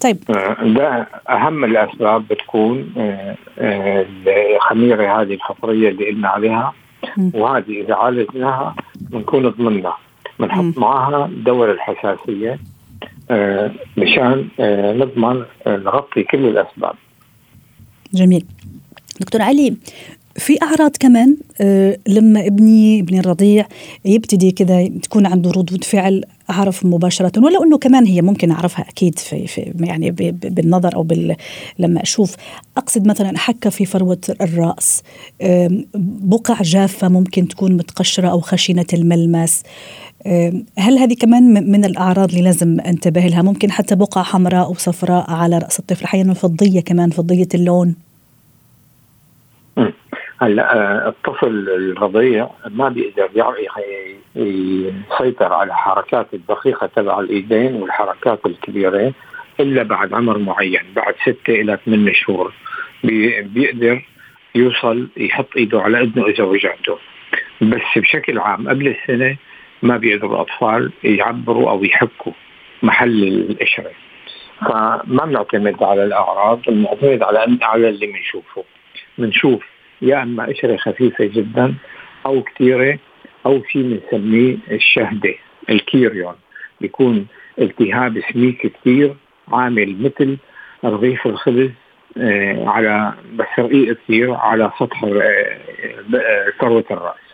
طيب. 0.00 0.18
آه، 0.30 0.64
ده 0.64 1.08
أهم 1.28 1.64
الأسباب 1.64 2.28
بتكون 2.28 2.92
آه، 2.96 3.36
آه، 3.58 4.06
الخميرة 4.26 5.20
هذه 5.20 5.34
الفطريه 5.34 5.88
اللي 5.88 6.10
قلنا 6.10 6.28
عليها. 6.28 6.72
وهذه 7.34 7.80
إذا 7.80 7.94
عالجناها 7.94 8.74
بنكون 9.00 9.48
ضمننا 9.48 9.92
بنحط 10.40 10.78
معها 10.78 11.30
دواء 11.32 11.70
الحساسية 11.70 12.58
مشان 13.96 14.48
نضمن 14.98 15.44
نغطي 15.66 16.22
كل 16.22 16.46
الأسباب. 16.46 16.94
جميل. 18.14 18.44
دكتور 19.20 19.42
علي 19.42 19.76
في 20.36 20.62
أعراض 20.62 20.96
كمان 21.00 21.36
آه، 21.60 21.98
لما 22.08 22.46
ابني 22.46 23.00
ابني 23.00 23.20
الرضيع 23.20 23.66
يبتدي 24.04 24.50
كذا 24.50 24.88
تكون 24.88 25.26
عنده 25.26 25.50
ردود 25.50 25.84
فعل 25.84 26.24
أعرف 26.50 26.86
مباشرة 26.86 27.32
ولو 27.44 27.64
إنه 27.64 27.78
كمان 27.78 28.06
هي 28.06 28.22
ممكن 28.22 28.50
أعرفها 28.50 28.84
أكيد 28.88 29.18
في, 29.18 29.46
في 29.46 29.72
يعني 29.80 30.10
بالنظر 30.32 30.94
أو 30.94 31.02
بال 31.02 31.36
لما 31.78 32.02
أشوف. 32.02 32.36
أقصد 32.76 33.06
مثلا 33.06 33.38
حكه 33.38 33.70
في 33.70 33.84
فروة 33.84 34.20
الرأس 34.40 35.02
بقع 35.94 36.62
جافة 36.62 37.08
ممكن 37.08 37.48
تكون 37.48 37.72
متقشرة 37.72 38.28
أو 38.28 38.40
خشنه 38.40 38.86
الملمس. 38.92 39.62
هل 40.78 40.98
هذه 40.98 41.14
كمان 41.14 41.70
من 41.70 41.84
الأعراض 41.84 42.28
اللي 42.28 42.42
لازم 42.42 42.80
أنتبه 42.80 43.20
لها؟ 43.20 43.42
ممكن 43.42 43.70
حتى 43.70 43.94
بقع 43.94 44.22
حمراء 44.22 44.66
أو 44.66 44.74
صفراء 44.74 45.30
على 45.30 45.58
رأس 45.58 45.78
الطفل 45.78 46.04
أحيانا 46.04 46.34
فضية 46.34 46.80
كمان 46.80 47.10
فضية 47.10 47.48
اللون. 47.54 47.94
هلا 50.42 50.76
آه، 50.76 51.08
الطفل 51.08 51.68
الرضيع 51.68 52.48
ما 52.70 52.88
بيقدر 52.88 53.28
يسيطر 54.36 55.52
على 55.52 55.70
الحركات 55.70 56.26
الدقيقة 56.34 56.86
تبع 56.86 57.20
الإيدين 57.20 57.74
والحركات 57.74 58.46
الكبيره 58.46 59.12
إلا 59.60 59.82
بعد 59.82 60.14
عمر 60.14 60.38
معين 60.38 60.82
بعد 60.96 61.14
ستة 61.22 61.50
إلى 61.60 61.78
ثمان 61.86 62.14
شهور. 62.14 62.52
بيقدر 63.04 64.02
يوصل 64.54 65.08
يحط 65.16 65.56
إيده 65.56 65.80
على 65.80 66.00
إذنه 66.00 66.26
إذا 66.26 66.44
وجعته. 66.44 66.98
بس 67.60 67.82
بشكل 67.96 68.38
عام 68.38 68.68
قبل 68.68 68.88
السنة 68.88 69.36
ما 69.82 69.96
بيقدروا 69.96 70.34
الأطفال 70.34 70.92
يعبروا 71.04 71.70
أو 71.70 71.84
يحكوا 71.84 72.32
محل 72.82 73.24
القشره 73.50 73.90
فما 74.60 75.24
بنعتمد 75.24 75.82
على 75.82 76.04
الأعراض 76.04 76.60
بنعتمد 76.68 77.22
على 77.22 77.58
على 77.62 77.88
اللي 77.88 78.06
بنشوفه. 78.06 78.64
بنشوف 79.18 79.79
يا 80.02 80.22
اما 80.22 80.44
قشره 80.44 80.76
خفيفة 80.76 81.24
جدا 81.24 81.74
أو 82.26 82.42
كثيره 82.42 82.98
أو 83.46 83.62
شيء 83.64 83.82
بنسميه 83.82 84.56
الشهدة 84.70 85.34
الكيريون. 85.70 86.34
بيكون 86.80 87.26
التهاب 87.58 88.20
سميك 88.32 88.66
كثير 88.66 89.14
عامل 89.48 89.96
مثل 90.02 90.36
رغيف 90.84 91.26
الخبز 91.26 91.70
آه 92.18 92.68
على 92.68 93.12
بس 93.34 93.46
رقيق 93.58 93.96
كثير 93.96 94.34
على 94.34 94.70
سطح 94.78 95.04
آه 95.04 95.58
ثروة 96.60 96.84
الرأس. 96.90 97.24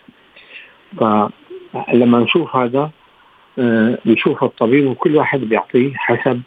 فلما 0.98 2.18
نشوف 2.18 2.56
هذا 2.56 2.90
آه 3.58 3.98
بيشوف 4.04 4.44
الطبيب 4.44 4.86
وكل 4.86 5.16
واحد 5.16 5.40
بيعطيه 5.40 5.92
حسب 5.94 6.42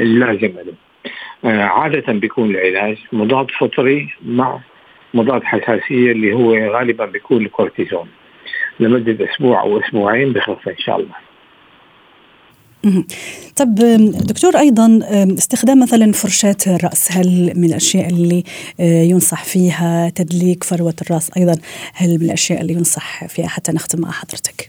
اللازم 0.00 0.48
له. 0.48 0.72
آه، 0.72 0.81
عادة 1.44 2.12
بيكون 2.12 2.50
العلاج 2.50 2.96
مضاد 3.12 3.50
فطري 3.50 4.08
مع 4.24 4.60
مضاد 5.14 5.44
حساسية 5.44 6.12
اللي 6.12 6.32
هو 6.32 6.54
غالبا 6.54 7.04
بيكون 7.06 7.46
الكورتيزون. 7.46 8.08
لمدة 8.80 9.24
أسبوع 9.30 9.62
أو 9.62 9.80
أسبوعين 9.80 10.32
بخف 10.32 10.68
إن 10.68 10.78
شاء 10.78 10.96
الله. 11.00 11.14
طب 13.56 13.74
دكتور 14.26 14.58
أيضا 14.58 15.00
استخدام 15.38 15.82
مثلا 15.82 16.12
فرشاة 16.12 16.56
الرأس 16.66 17.12
هل 17.12 17.52
من 17.56 17.64
الأشياء 17.64 18.08
اللي 18.08 18.44
آه، 18.80 19.02
ينصح 19.02 19.44
فيها 19.44 20.08
تدليك 20.08 20.64
فروة 20.64 20.94
الرأس؟ 21.02 21.30
أيضا 21.36 21.56
هل 21.94 22.08
من 22.08 22.24
الأشياء 22.26 22.60
اللي 22.60 22.72
ينصح 22.72 23.26
فيها 23.26 23.46
حتى 23.48 23.72
نختم 23.72 24.00
مع 24.00 24.10
حضرتك؟ 24.10 24.68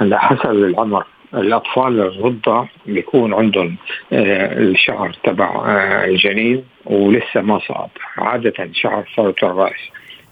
هلا 0.00 0.18
حسب 0.18 0.50
العمر. 0.50 1.06
الأطفال 1.34 2.00
الرضع 2.00 2.64
بيكون 2.86 3.34
عندهم 3.34 3.76
آه، 4.12 4.58
الشعر 4.58 5.16
تبع 5.24 5.46
آه، 5.66 6.04
الجنين 6.04 6.64
ولسه 6.84 7.40
ما 7.40 7.58
صاب 7.68 7.90
عادة 8.16 8.70
شعر 8.72 9.04
فروه 9.16 9.34
الرأس 9.42 9.80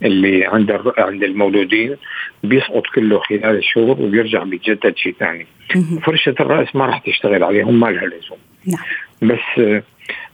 اللي 0.03 0.47
عند 0.47 0.83
عند 0.99 1.23
المولودين 1.23 1.97
بيسقط 2.45 2.83
كله 2.95 3.19
خلال 3.19 3.57
الشهور 3.57 4.03
وبيرجع 4.03 4.43
بيتجدد 4.43 4.97
شيء 4.97 5.15
ثاني. 5.21 5.47
فرشة 6.03 6.35
الرأس 6.41 6.76
ما 6.76 6.87
راح 6.87 6.99
تشتغل 6.99 7.45
عليهم 7.45 7.81
ما 7.81 7.87
لها 7.87 8.07
لزوم. 8.07 8.38
نعم. 8.67 8.83
بس 9.23 9.81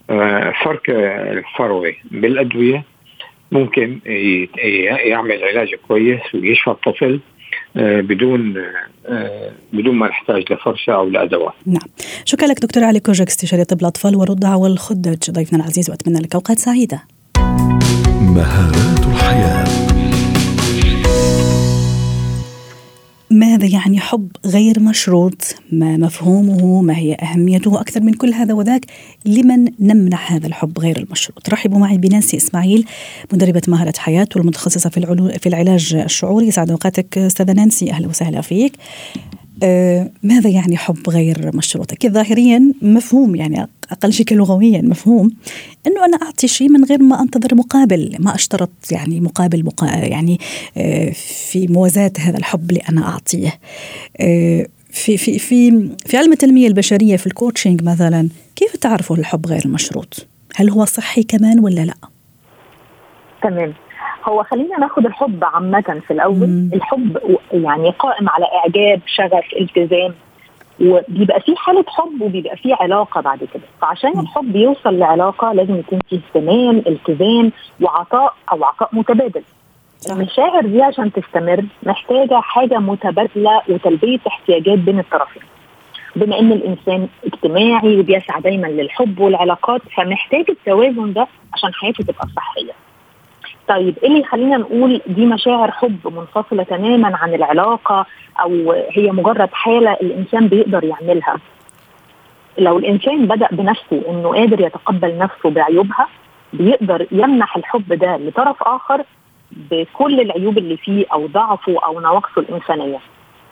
آه، 0.09 0.53
فرك 0.63 0.89
الفروة 0.89 1.93
بالأدوية 2.11 2.83
ممكن 3.51 3.99
يعمل 5.05 5.43
علاج 5.43 5.75
كويس 5.87 6.35
ويشفى 6.35 6.71
الطفل 6.71 7.19
بدون 7.75 8.53
آه، 9.07 9.51
بدون 9.73 9.95
ما 9.95 10.07
نحتاج 10.07 10.53
لفرشة 10.53 10.93
أو 10.93 11.09
لأدوات. 11.09 11.53
نعم. 11.65 11.87
شكرا 12.25 12.47
لك 12.47 12.59
دكتور 12.59 12.83
علي 12.83 12.99
كوجك 12.99 13.27
استشاري 13.27 13.63
طب 13.65 13.81
الأطفال 13.81 14.15
والرضع 14.15 14.55
والخدج 14.55 15.31
ضيفنا 15.31 15.59
العزيز 15.59 15.89
وأتمنى 15.89 16.19
لك 16.19 16.35
أوقات 16.35 16.59
سعيدة. 16.59 17.03
مهارات 18.21 18.99
الحياة 19.07 19.52
يعني 23.83 23.99
حب 23.99 24.31
غير 24.45 24.79
مشروط 24.79 25.55
ما 25.71 25.97
مفهومه 25.97 26.81
ما 26.81 26.97
هي 26.97 27.13
أهميته 27.13 27.81
أكثر 27.81 28.01
من 28.01 28.13
كل 28.13 28.33
هذا 28.33 28.53
وذاك 28.53 28.85
لمن 29.25 29.67
نمنح 29.79 30.31
هذا 30.31 30.47
الحب 30.47 30.79
غير 30.79 30.97
المشروط؟ 30.97 31.49
رحبوا 31.49 31.79
معي 31.79 31.97
بنانسي 31.97 32.37
إسماعيل 32.37 32.85
مدربة 33.33 33.61
مهارة 33.67 33.93
حياة 33.97 34.27
والمتخصصة 34.35 34.89
في, 34.89 35.37
في 35.39 35.49
العلاج 35.49 35.95
الشعوري. 35.95 36.47
يسعد 36.47 36.71
أوقاتك 36.71 37.17
أستاذة 37.17 37.51
نانسي 37.51 37.91
أهلا 37.91 38.07
وسهلا 38.07 38.41
فيك. 38.41 38.73
ماذا 40.23 40.49
يعني 40.49 40.77
حب 40.77 41.09
غير 41.09 41.51
مشروط؟ 41.53 41.93
أكيد 41.93 42.13
ظاهريا 42.13 42.73
مفهوم 42.81 43.35
يعني 43.35 43.67
أقل 43.91 44.13
شيء 44.13 44.33
لغويا 44.33 44.81
مفهوم 44.81 45.31
أنه 45.87 46.05
أنا 46.05 46.17
أعطي 46.17 46.47
شيء 46.47 46.69
من 46.69 46.83
غير 46.83 47.03
ما 47.03 47.21
أنتظر 47.21 47.55
مقابل 47.55 48.15
ما 48.19 48.35
أشترط 48.35 48.69
يعني 48.91 49.19
مقابل 49.19 49.65
مقا 49.65 49.87
يعني 49.87 50.39
آه 50.77 51.09
في 51.49 51.67
موازاة 51.67 52.11
هذا 52.19 52.37
الحب 52.37 52.69
اللي 52.69 52.81
أنا 52.89 53.07
أعطيه 53.07 53.59
آه 54.19 54.67
في 54.89 55.17
في 55.17 55.39
في 55.39 55.89
في 56.05 56.17
علم 56.17 56.31
التنمية 56.31 56.67
البشرية 56.67 57.17
في 57.17 57.27
الكوتشنج 57.27 57.83
مثلا 57.83 58.29
كيف 58.55 58.75
تعرفوا 58.75 59.15
الحب 59.17 59.47
غير 59.47 59.61
المشروط؟ 59.65 60.27
هل 60.55 60.69
هو 60.69 60.85
صحي 60.85 61.23
كمان 61.23 61.59
ولا 61.59 61.81
لا؟ 61.81 61.93
تمام 63.43 63.73
هو 64.29 64.43
خلينا 64.43 64.77
ناخد 64.79 65.05
الحب 65.05 65.43
عامة 65.43 66.01
في 66.07 66.11
الأول. 66.13 66.47
مم. 66.47 66.69
الحب 66.73 67.17
يعني 67.53 67.89
قائم 67.89 68.29
على 68.29 68.45
إعجاب 68.45 69.01
شغف 69.05 69.45
التزام. 69.61 70.13
وبيبقى 70.81 71.39
فيه 71.41 71.55
حالة 71.55 71.85
حب 71.87 72.21
وبيبقى 72.21 72.57
فيه 72.57 72.75
علاقة 72.75 73.21
بعد 73.21 73.39
كده. 73.53 73.63
فعشان 73.81 74.19
الحب 74.19 74.55
يوصل 74.55 74.99
لعلاقة 74.99 75.53
لازم 75.53 75.75
يكون 75.79 75.99
فيه 76.09 76.17
اهتمام 76.27 76.77
التزام 76.87 77.51
وعطاء 77.81 78.33
أو 78.51 78.63
عطاء 78.65 78.89
متبادل. 78.93 79.43
المشاعر 80.11 80.61
دي 80.65 80.81
عشان 80.81 81.11
تستمر 81.11 81.63
محتاجة 81.83 82.39
حاجة 82.39 82.79
متبادلة 82.79 83.61
وتلبية 83.69 84.19
احتياجات 84.27 84.79
بين 84.79 84.99
الطرفين. 84.99 85.43
بما 86.15 86.39
إن 86.39 86.51
الإنسان 86.51 87.07
اجتماعي 87.25 87.99
وبيسعى 87.99 88.41
دايما 88.41 88.67
للحب 88.67 89.19
والعلاقات 89.19 89.81
فمحتاج 89.97 90.45
التوازن 90.49 91.13
ده 91.13 91.27
عشان 91.53 91.73
حياته 91.73 92.03
تبقى 92.03 92.27
صحية. 92.35 92.71
طيب 93.67 93.95
إيه 94.03 94.09
اللي 94.09 94.19
يخلينا 94.19 94.57
نقول 94.57 95.01
دي 95.07 95.25
مشاعر 95.25 95.71
حب 95.71 95.99
منفصلة 96.17 96.63
تماما 96.63 97.17
عن 97.17 97.33
العلاقة 97.33 98.05
أو 98.39 98.71
هي 98.91 99.11
مجرد 99.11 99.49
حالة 99.53 99.93
الإنسان 99.93 100.47
بيقدر 100.47 100.83
يعملها؟ 100.83 101.37
لو 102.57 102.77
الإنسان 102.77 103.25
بدأ 103.25 103.47
بنفسه 103.51 104.01
إنه 104.09 104.29
قادر 104.29 104.61
يتقبل 104.61 105.17
نفسه 105.17 105.49
بعيوبها 105.49 106.07
بيقدر 106.53 107.07
يمنح 107.11 107.57
الحب 107.57 107.93
ده 107.93 108.17
لطرف 108.17 108.63
آخر 108.63 109.03
بكل 109.51 110.19
العيوب 110.19 110.57
اللي 110.57 110.77
فيه 110.77 111.05
أو 111.13 111.27
ضعفه 111.27 111.75
أو 111.85 111.99
نواقصه 111.99 112.41
الإنسانية. 112.41 112.99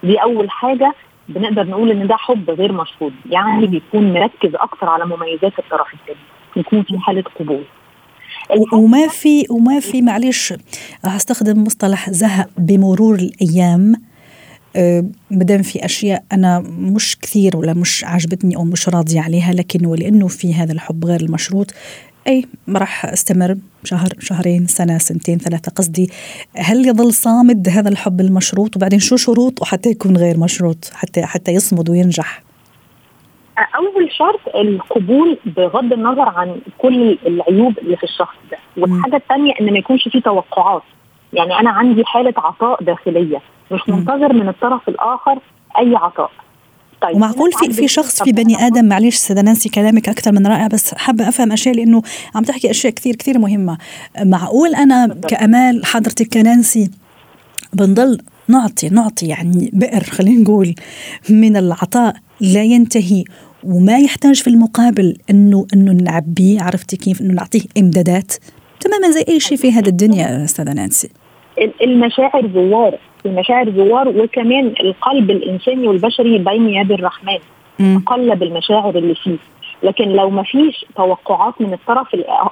دي 0.04 0.18
أول 0.18 0.50
حاجة 0.50 0.94
بنقدر 1.30 1.64
نقول 1.68 1.92
إن 1.92 2.08
ده 2.08 2.16
حب 2.16 2.50
غير 2.50 2.72
مشروط 2.72 3.12
يعني 3.30 3.68
بيكون 3.68 4.14
مركز 4.14 4.56
أكتر 4.56 4.90
على 4.90 5.06
مميزات 5.06 5.60
الطرف 5.60 5.94
الثاني 5.94 6.18
يكون 6.56 6.84
في 6.84 7.00
حالة 7.00 7.24
قبول 7.40 7.64
وما 8.74 9.08
في 9.08 9.46
وما 9.50 9.80
في 9.80 10.02
معلش 10.02 10.54
هستخدم 11.04 11.64
مصطلح 11.64 12.10
زهق 12.10 12.50
بمرور 12.58 13.16
الأيام. 13.16 13.94
أه 14.76 15.06
مدام 15.32 15.62
في 15.62 15.86
أشياء 15.86 16.24
أنا 16.32 16.60
مش 16.60 17.18
كثير 17.22 17.58
ولا 17.58 17.74
مش 17.74 18.04
عجبتني 18.04 18.56
أو 18.56 18.64
مش 18.64 18.90
راضية 18.90 19.22
عليها 19.22 19.54
لكن 19.54 19.86
ولأنه 19.86 20.28
في 20.28 20.54
هذا 20.54 20.72
الحب 20.72 21.06
غير 21.06 21.22
المشروط 21.22 21.74
أي 22.28 22.46
راح 22.70 23.06
أستمر 23.06 23.58
شهر 23.84 24.14
شهرين 24.20 24.68
سنة 24.68 24.98
سنتين 24.98 25.38
ثلاثة 25.38 25.72
قصدي. 25.72 26.10
هل 26.58 26.88
يظل 26.88 27.14
صامد 27.14 27.70
هذا 27.70 27.90
الحب 27.90 28.22
المشروط؟ 28.22 28.76
وبعدين 28.76 29.00
شو 29.00 29.16
شروط؟ 29.16 29.62
وحتى 29.62 29.90
يكون 29.90 30.18
غير 30.18 30.38
مشروط 30.38 30.90
حتى 30.94 31.22
حتى 31.22 31.52
يصمد 31.52 31.90
وينجح. 31.90 32.44
أول 33.58 34.12
شرط 34.12 34.56
القبول 34.56 35.38
بغض 35.46 35.94
النظر 35.94 36.30
عن 36.30 36.62
كل 36.78 37.18
العيوب 37.28 37.78
اللي 37.78 37.98
في 37.98 38.04
الشخص 38.04 38.36
ده. 38.52 38.58
والحاجة 38.78 39.16
الثانية 39.16 39.54
إن 39.62 39.74
ما 39.74 39.80
يكونش 39.80 40.08
فيه 40.08 40.22
توقعات. 40.22 40.82
يعني 41.34 41.60
أنا 41.60 41.70
عندي 41.70 42.06
حالة 42.06 42.34
عطاء 42.38 42.84
داخلية. 42.84 43.42
مش 43.72 43.90
منتظر 43.90 44.34
من 44.34 44.48
الطرف 44.48 44.90
الآخر 44.90 45.40
أي 45.78 45.96
عطاء. 45.96 46.32
طيب 47.02 47.16
ومعقول 47.16 47.52
في 47.52 47.74
في 47.74 47.88
شخص 47.88 48.24
في 48.24 48.32
بني 48.32 48.68
آدم 48.68 48.86
معلش 48.86 49.16
سيدة 49.16 49.42
نانسي 49.42 49.70
كلامك 49.70 50.10
أكثر 50.10 50.32
من 50.32 50.48
رائع 50.48 50.68
بس 50.68 50.94
حابة 50.94 51.30
أفهم 51.30 51.52
أشياء 51.52 51.76
لأنه 51.76 52.02
عم 52.36 52.44
تحكي 52.44 52.72
أشياء 52.72 52.94
كثير 52.94 53.16
كثير 53.16 53.40
مهمة. 53.40 53.78
معقول 54.26 54.76
أنا 54.76 55.16
كأمال 55.28 55.86
حضرتك 55.86 56.34
كنانسي 56.34 56.92
بنضل 57.74 58.18
نعطي 58.48 58.90
نعطي 58.90 59.28
يعني 59.28 59.70
بئر 59.74 60.04
خلينا 60.04 60.42
نقول 60.42 60.76
من 61.30 61.58
العطاء 61.58 62.16
لا 62.42 62.64
ينتهي 62.64 63.24
وما 63.64 63.98
يحتاج 64.00 64.42
في 64.42 64.48
المقابل 64.48 65.18
انه 65.30 65.66
إنه 65.74 65.92
نعبيه 65.92 66.62
عرفتي 66.62 66.98
كيف؟ 66.98 67.22
إنه 67.22 67.34
نعطيه 67.34 67.62
إمدادات. 67.78 68.34
تماما 68.80 69.10
زي 69.12 69.26
أي 69.30 69.40
شيء 69.40 69.58
في 69.58 69.72
هذه 69.72 69.88
الدنيا 69.88 70.44
أستاذة 70.44 70.74
نانسي. 70.74 71.10
المشاعر 71.82 72.48
زوار 72.54 72.98
المشاعر 73.26 73.72
زوار 73.72 74.08
وكمان 74.08 74.74
القلب 74.80 75.32
الإنساني 75.32 75.88
والبشري 75.88 76.38
بين 76.38 76.70
يد 76.70 76.92
الرحمن. 76.92 77.38
قلب 78.06 78.44
المشاعر 78.44 78.98
اللي 78.98 79.16
فيه. 79.16 79.38
لكن 79.84 80.04
لو 80.10 80.30
ما 80.30 80.44
فيش 80.44 80.86
توقعات 80.96 81.62
من 81.62 81.74
الطرف 81.74 82.08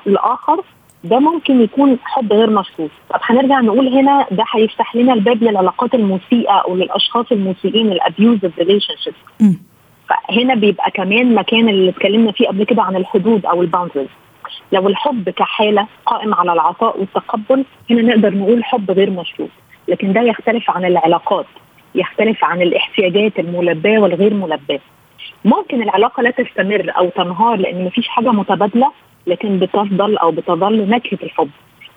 الآخر 0.08 0.64
ده 1.04 1.20
ممكن 1.20 1.62
يكون 1.62 1.98
حب 2.04 2.34
غير 2.34 2.50
مشروط. 2.50 2.90
طب 3.10 3.20
هنرجع 3.24 3.60
نقول 3.60 3.88
هنا 3.88 4.26
ده 4.32 4.44
هيفتح 4.56 4.96
لنا 4.96 5.14
الباب 5.14 5.44
للعلاقات 5.44 5.94
المسيئة 5.94 6.62
أو 6.68 6.76
للأشخاص 6.76 7.26
المسيئين 7.32 7.92
ال 7.92 8.60
abusive 8.60 8.94
relationship 9.04 9.14
فهنا 10.10 10.56
بيبقى 10.56 10.92
كمان 10.92 11.36
مكان 11.36 11.70
اللي 11.70 11.90
اتكلمنا 11.90 12.32
فيه 12.32 12.48
قبل 12.48 12.64
كده 12.64 12.82
عن 12.84 12.96
الحدود 12.96 13.46
أو 13.46 13.62
ال 13.62 13.65
boundaries. 13.65 14.08
لو 14.72 14.88
الحب 14.88 15.30
كحالة 15.30 15.88
قائم 16.06 16.34
على 16.34 16.54
العطاء 16.54 17.00
والتقبل 17.00 17.66
هنا 17.90 18.02
نقدر 18.02 18.34
نقول 18.34 18.64
حب 18.64 18.92
غير 18.92 19.10
مشروط 19.10 19.50
لكن 19.88 20.14
ده 20.14 20.22
يختلف 20.22 20.70
عن 20.70 20.86
العلاقات 20.86 21.46
يختلف 21.96 22.44
عن 22.44 22.62
الاحتياجات 22.62 23.40
الملباة 23.40 24.00
والغير 24.00 24.34
ملباة. 24.34 24.80
ممكن 25.46 25.82
العلاقة 25.82 26.24
لا 26.24 26.32
تستمر 26.32 26.92
أو 26.98 27.10
تنهار 27.10 27.56
لأن 27.56 27.86
مفيش 27.86 28.08
حاجة 28.08 28.30
متبادلة 28.32 28.92
لكن 29.28 29.60
بتفضل 29.60 30.18
أو 30.18 30.32
بتظل 30.32 30.90
نكهة 30.90 31.20
الحب 31.24 31.50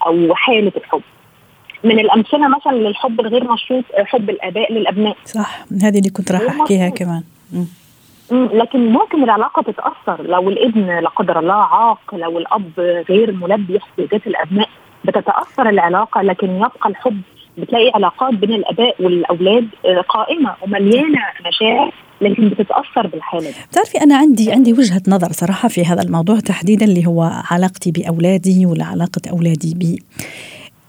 أو 0.06 0.34
حالة 0.34 0.72
الحب. 0.76 1.02
من 1.84 1.98
الأمثلة 1.98 2.48
مثلا 2.48 2.72
للحب 2.76 3.20
الغير 3.20 3.52
مشروط 3.52 3.84
حب 3.94 4.30
الآباء 4.30 4.72
للأبناء. 4.72 5.16
صح 5.24 5.64
هذه 5.82 5.98
اللي 5.98 6.10
كنت 6.10 6.32
راح 6.32 6.42
أحكيها 6.60 6.88
كمان. 6.88 7.22
م. 7.52 7.64
لكن 8.32 8.92
ممكن 8.92 9.22
العلاقة 9.24 9.62
تتأثر 9.62 10.22
لو 10.26 10.48
الابن 10.50 10.86
لا 10.86 11.08
قدر 11.08 11.38
الله 11.38 11.54
عاق 11.54 12.14
لو 12.14 12.38
الأب 12.38 12.70
غير 13.08 13.32
ملبي 13.32 13.78
احتياجات 13.78 14.26
الأبناء 14.26 14.68
بتتأثر 15.04 15.68
العلاقة 15.68 16.22
لكن 16.22 16.50
يبقى 16.56 16.88
الحب 16.88 17.20
بتلاقي 17.58 17.90
علاقات 17.94 18.34
بين 18.34 18.52
الأباء 18.54 19.02
والأولاد 19.02 19.68
قائمة 20.08 20.54
ومليانة 20.62 21.18
مشاعر 21.48 21.92
لكن 22.20 22.48
بتتأثر 22.48 23.06
بالحالة 23.06 23.44
دي. 23.50 23.56
بتعرفي 23.70 23.98
أنا 24.00 24.16
عندي 24.16 24.52
عندي 24.52 24.72
وجهة 24.72 25.02
نظر 25.08 25.32
صراحة 25.32 25.68
في 25.68 25.84
هذا 25.84 26.02
الموضوع 26.02 26.40
تحديدا 26.40 26.86
اللي 26.86 27.06
هو 27.06 27.30
علاقتي 27.50 27.90
بأولادي 27.90 28.66
ولا 28.66 28.84
علاقة 28.84 29.20
أولادي 29.30 29.74
بي. 29.74 30.02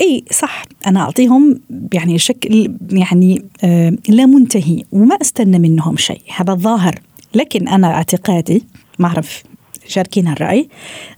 إي 0.02 0.24
صح. 0.32 0.64
أنا 0.88 1.00
أعطيهم 1.00 1.60
يعني 1.94 2.18
شكل 2.18 2.72
يعني 2.92 3.46
آه 3.64 3.94
لا 4.10 4.26
منتهي 4.26 4.84
وما 4.92 5.16
أستنى 5.22 5.60
منهم 5.60 5.98
شيء. 5.98 6.22
هذا 6.38 6.54
الظاهر. 6.54 6.96
لكن 7.36 7.68
أنا 7.68 7.88
اعتقادي 7.88 8.64
ما 9.00 9.08
أعرف 9.08 9.44
شاركين 9.88 10.28
الرأي 10.28 10.70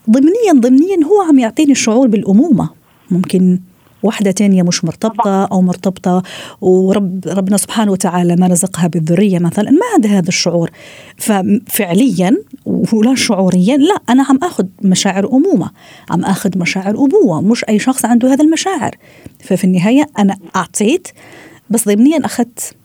ضمنيا 0.09 0.53
ضمنيا 0.53 1.05
هو 1.05 1.21
عم 1.29 1.39
يعطيني 1.39 1.75
شعور 1.75 2.07
بالأمومة. 2.07 2.69
ممكن 3.11 3.59
واحدة 4.03 4.31
تانية 4.31 4.63
مش 4.63 4.85
مرتبطة 4.85 5.45
أو 5.45 5.61
مرتبطة 5.61 6.23
ورب 6.61 7.27
ربنا 7.27 7.57
سبحانه 7.57 7.91
وتعالى 7.91 8.35
ما 8.35 8.47
رزقها 8.47 8.87
بالذرية 8.87 9.39
مثلا 9.39 9.71
ما 9.71 9.85
عندها 9.93 10.17
هذا 10.17 10.27
الشعور. 10.27 10.71
ففعليا 11.17 12.37
ولا 12.65 13.15
شعوريا 13.15 13.77
لا 13.77 13.95
أنا 14.09 14.25
عم 14.29 14.39
أخذ 14.43 14.65
مشاعر 14.81 15.27
أمومة. 15.27 15.71
عم 16.09 16.25
أخذ 16.25 16.57
مشاعر 16.57 17.05
أبوة 17.05 17.41
مش 17.41 17.65
أي 17.69 17.79
شخص 17.79 18.05
عنده 18.05 18.33
هذا 18.33 18.43
المشاعر. 18.43 18.95
ففي 19.39 19.63
النهاية 19.63 20.09
أنا 20.19 20.37
أعطيت 20.55 21.07
بس 21.69 21.87
ضمنيا 21.87 22.25
أخذت 22.25 22.75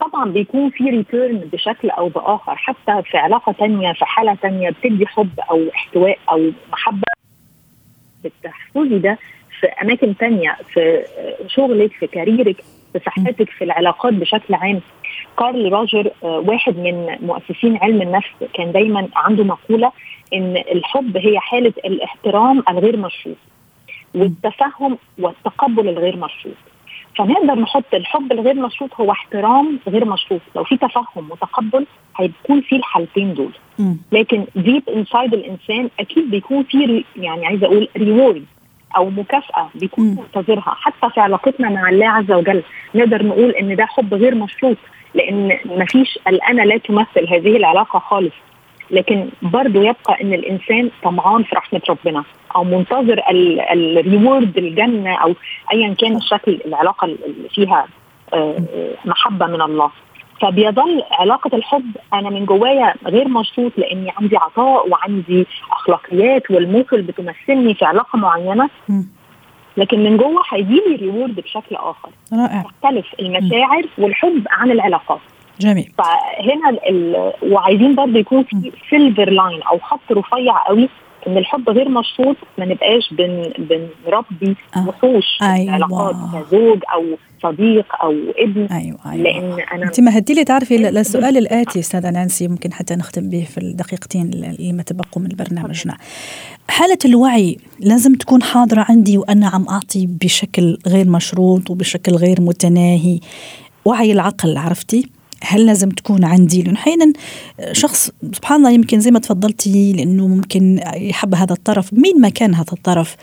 طبعا 0.00 0.30
بيكون 0.30 0.70
في 0.70 0.84
return 0.84 1.38
بشكل 1.52 1.90
أو 1.90 2.08
بآخر 2.08 2.56
حتى 2.56 3.02
في 3.02 3.18
علاقة 3.18 3.52
تانية 3.52 3.92
في 3.92 4.04
حالة 4.04 4.34
تانية 4.34 4.70
بتدي 4.70 5.06
حب 5.06 5.30
أو 5.50 5.68
احتواء 5.74 6.18
أو 6.30 6.50
محبة. 6.72 7.02
بتحفظي 8.24 8.98
ده 8.98 9.18
في 9.60 9.66
أماكن 9.66 10.16
تانية 10.16 10.56
في 10.74 11.04
شغلك 11.46 11.92
في 11.92 12.06
كاريرك 12.06 12.56
في 12.92 12.98
صحتك 13.06 13.50
في 13.50 13.64
العلاقات 13.64 14.12
بشكل 14.12 14.54
عام. 14.54 14.80
كارل 15.38 15.72
روجر 15.72 16.10
واحد 16.22 16.76
من 16.78 17.16
مؤسسين 17.22 17.76
علم 17.76 18.02
النفس 18.02 18.30
كان 18.54 18.72
دايما 18.72 19.08
عنده 19.16 19.44
مقولة 19.44 19.92
إن 20.34 20.56
الحب 20.56 21.16
هي 21.16 21.38
حالة 21.40 21.72
الاحترام 21.84 22.62
الغير 22.68 22.96
مشروط 22.96 23.36
والتفهم 24.14 24.98
والتقبل 25.18 25.88
الغير 25.88 26.16
مشروط 26.16 26.54
فنقدر 27.18 27.54
نحط 27.60 27.94
الحب 27.94 28.32
الغير 28.32 28.54
مشروط 28.54 28.90
هو 29.00 29.12
احترام 29.12 29.78
غير 29.88 30.04
مشروط. 30.04 30.40
لو 30.56 30.64
في 30.64 30.76
تفهم 30.76 31.30
وتقبل 31.30 31.86
هيكون 32.16 32.60
في 32.60 32.76
الحالتين 32.76 33.34
دول. 33.34 33.52
لكن 34.12 34.44
deep 34.56 34.82
inside 34.88 35.34
الإنسان 35.34 35.88
أكيد 36.00 36.30
بيكون 36.30 36.62
في 36.62 37.04
يعني 37.16 37.46
عايزة 37.46 37.66
أقول 37.66 37.88
reward 37.96 38.44
أو 38.96 39.10
مكافأة 39.10 39.68
بيكون 39.74 40.04
منتظرها. 40.04 40.74
حتى 40.80 41.10
في 41.14 41.20
علاقتنا 41.20 41.68
مع 41.68 41.88
الله 41.88 42.08
عز 42.08 42.32
وجل 42.32 42.62
نقدر 42.94 43.26
نقول 43.26 43.50
إن 43.50 43.76
ده 43.76 43.86
حب 43.86 44.14
غير 44.14 44.34
مشروط 44.34 44.76
لأن 45.14 45.58
ما 45.64 45.84
فيش 45.84 46.18
الأنا 46.28 46.62
لا 46.62 46.76
تمثل 46.78 47.28
هذه 47.28 47.56
العلاقة 47.56 47.98
خالص. 47.98 48.34
لكن 48.90 49.28
برضه 49.42 49.80
يبقى 49.80 50.22
إن 50.22 50.32
الإنسان 50.32 50.90
طمعان 51.02 51.42
في 51.42 51.56
رحمة 51.56 51.80
ربنا. 51.90 52.24
أو 52.56 52.64
منتظر 52.64 53.22
ال 53.72 53.84
reward 53.84 54.58
الجنة 54.58 55.14
أو 55.14 55.34
ايا 55.72 55.94
كان 55.94 56.16
الشكل 56.16 56.60
العلاقة 56.66 57.04
اللي 57.04 57.48
فيها 57.54 57.86
آه، 58.34 58.56
محبة 59.04 59.46
من 59.46 59.62
الله. 59.62 59.90
فبيظل 60.42 61.02
علاقة 61.10 61.56
الحب 61.56 61.96
أنا 62.14 62.30
من 62.30 62.44
جوايا 62.46 62.94
غير 63.06 63.28
مشروط 63.28 63.72
لأني 63.76 64.12
عندي 64.18 64.36
عطاء 64.36 64.88
وعندي 64.88 65.46
أخلاقيات 65.72 66.50
والمورلز 66.50 67.02
بتمثلني 67.02 67.74
في 67.74 67.84
علاقة 67.84 68.16
معينة. 68.16 68.68
لكن 69.76 70.04
من 70.04 70.16
جوه 70.16 70.42
هيجي 70.50 70.82
لي 70.88 70.96
reward 70.96 71.34
بشكل 71.34 71.76
آخر. 71.76 72.08
رائع. 72.32 72.62
تختلف 72.62 73.06
المشاعر 73.20 73.82
والحب 73.98 74.46
عن 74.50 74.70
العلاقات. 74.70 75.20
جميل. 75.60 75.92
فهنا 75.98 76.70
ال... 76.88 77.32
وعايزين 77.42 77.94
برضه 77.94 78.18
يكون 78.18 78.42
في 78.42 78.72
silver 78.90 79.30
line 79.30 79.62
أو 79.62 79.78
خط 79.78 80.12
رفيع 80.12 80.66
قوي 80.66 80.88
إن 81.26 81.38
الحب 81.38 81.70
غير 81.70 81.88
مشروط 81.88 82.36
ما 82.58 82.64
نبقاش 82.64 83.14
بن 83.14 83.52
بنربي 83.58 84.56
وحوش 84.86 85.38
آه. 85.42 85.52
أيوة. 85.52 85.72
علاقات 85.72 86.14
كزوج 86.14 86.78
أو 86.94 87.04
صديق 87.42 87.86
أو 88.02 88.14
ابن. 88.38 88.66
أيوه 88.66 88.98
أيوه. 89.06 89.22
لأن 89.22 89.60
أنا 89.72 89.84
انت 89.84 90.00
مهدي 90.00 90.34
لي 90.34 90.44
تعرفي 90.44 90.76
للسؤال 90.76 91.36
الآتي 91.36 91.78
أستاذة 91.78 92.10
نانسي 92.10 92.48
ممكن 92.48 92.72
حتى 92.72 92.96
نختم 92.96 93.30
به 93.30 93.44
في 93.44 93.58
الدقيقتين 93.58 94.30
اللي 94.34 94.72
ما 94.72 94.82
تبقوا 94.82 95.22
من 95.22 95.28
برنامجنا. 95.28 95.96
حاله 96.68 96.98
الوعي 97.04 97.56
لازم 97.80 98.14
تكون 98.14 98.42
حاضرة 98.42 98.86
عندي 98.88 99.18
وأنا 99.18 99.48
عم 99.48 99.68
أعطي 99.68 100.06
بشكل 100.06 100.78
غير 100.86 101.08
مشروط 101.08 101.70
وبشكل 101.70 102.12
غير 102.12 102.40
متناهي؟ 102.40 103.20
وعي 103.84 104.12
العقل 104.12 104.56
عرفتي؟ 104.56 105.17
هل 105.44 105.66
لازم 105.66 105.88
تكون 105.88 106.24
عندي؟ 106.24 106.62
لأنه 106.62 106.78
أحيانا 106.78 107.12
شخص 107.72 108.10
سبحان 108.32 108.58
الله 108.58 108.70
يمكن 108.70 109.00
زي 109.00 109.10
ما 109.10 109.18
تفضلتي 109.18 109.92
لأنه 109.92 110.26
ممكن 110.28 110.80
يحب 110.94 111.34
هذا 111.34 111.52
الطرف. 111.52 111.92
مين 111.92 112.20
ما 112.20 112.28
كان 112.28 112.54
هذا 112.54 112.72
الطرف؟ 112.72 113.16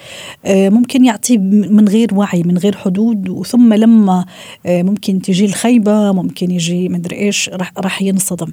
آه، 0.46 0.70
ممكن 0.70 1.06
يعطي 1.06 1.38
من 1.38 1.88
غير 1.88 2.16
وعي 2.16 2.44
من 2.44 2.58
غير 2.58 2.78
حدود 2.78 3.30
وثم 3.30 3.74
لما 3.74 4.26
آه، 4.66 4.84
ممكن 4.84 5.22
تجي 5.22 5.46
الخيبة 5.46 6.12
ممكن 6.12 6.52
يجي 6.52 6.90
مدري 6.90 7.16
إيش 7.16 7.50
راح, 7.78 8.02
ينصدم. 8.02 8.52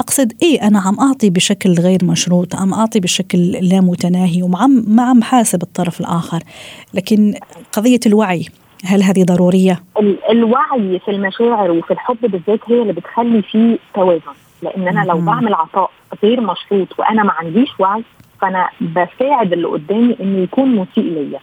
أقصد 0.00 0.32
إيه 0.42 0.66
أنا 0.66 0.80
عم 0.80 1.00
أعطي 1.00 1.30
بشكل 1.30 1.72
غير 1.72 2.04
مشروط 2.04 2.54
عم 2.54 2.74
أعطي 2.74 3.00
بشكل 3.00 3.50
لا 3.50 3.80
متناهي 3.80 4.42
وما 4.42 5.02
عم 5.02 5.22
حاسب 5.22 5.62
الطرف 5.62 6.00
الآخر. 6.00 6.42
لكن 6.94 7.34
قضية 7.72 8.00
الوعي 8.06 8.46
هل 8.84 9.02
هذه 9.02 9.24
ضرورية؟ 9.24 9.82
الوعي 10.30 10.98
في 11.04 11.10
المشاعر 11.10 11.70
وفي 11.70 11.90
الحب 11.90 12.16
بالذات 12.22 12.60
هي 12.66 12.82
اللي 12.82 12.92
بتخلي 12.92 13.42
فيه 13.42 13.78
توازن. 13.94 14.22
لأن 14.62 14.88
أنا 14.88 15.04
لو 15.04 15.18
بعمل 15.18 15.54
عطاء 15.54 15.90
غير 16.22 16.40
مشروط 16.40 16.88
وأنا 16.98 17.22
ما 17.22 17.32
عنديش 17.32 17.68
وعي 17.78 18.02
فأنا 18.40 18.68
بساعد 18.80 19.52
اللي 19.52 19.68
قدامي 19.68 20.16
إنه 20.20 20.38
يكون 20.38 20.68
مسيء 20.76 21.04
ليا. 21.04 21.40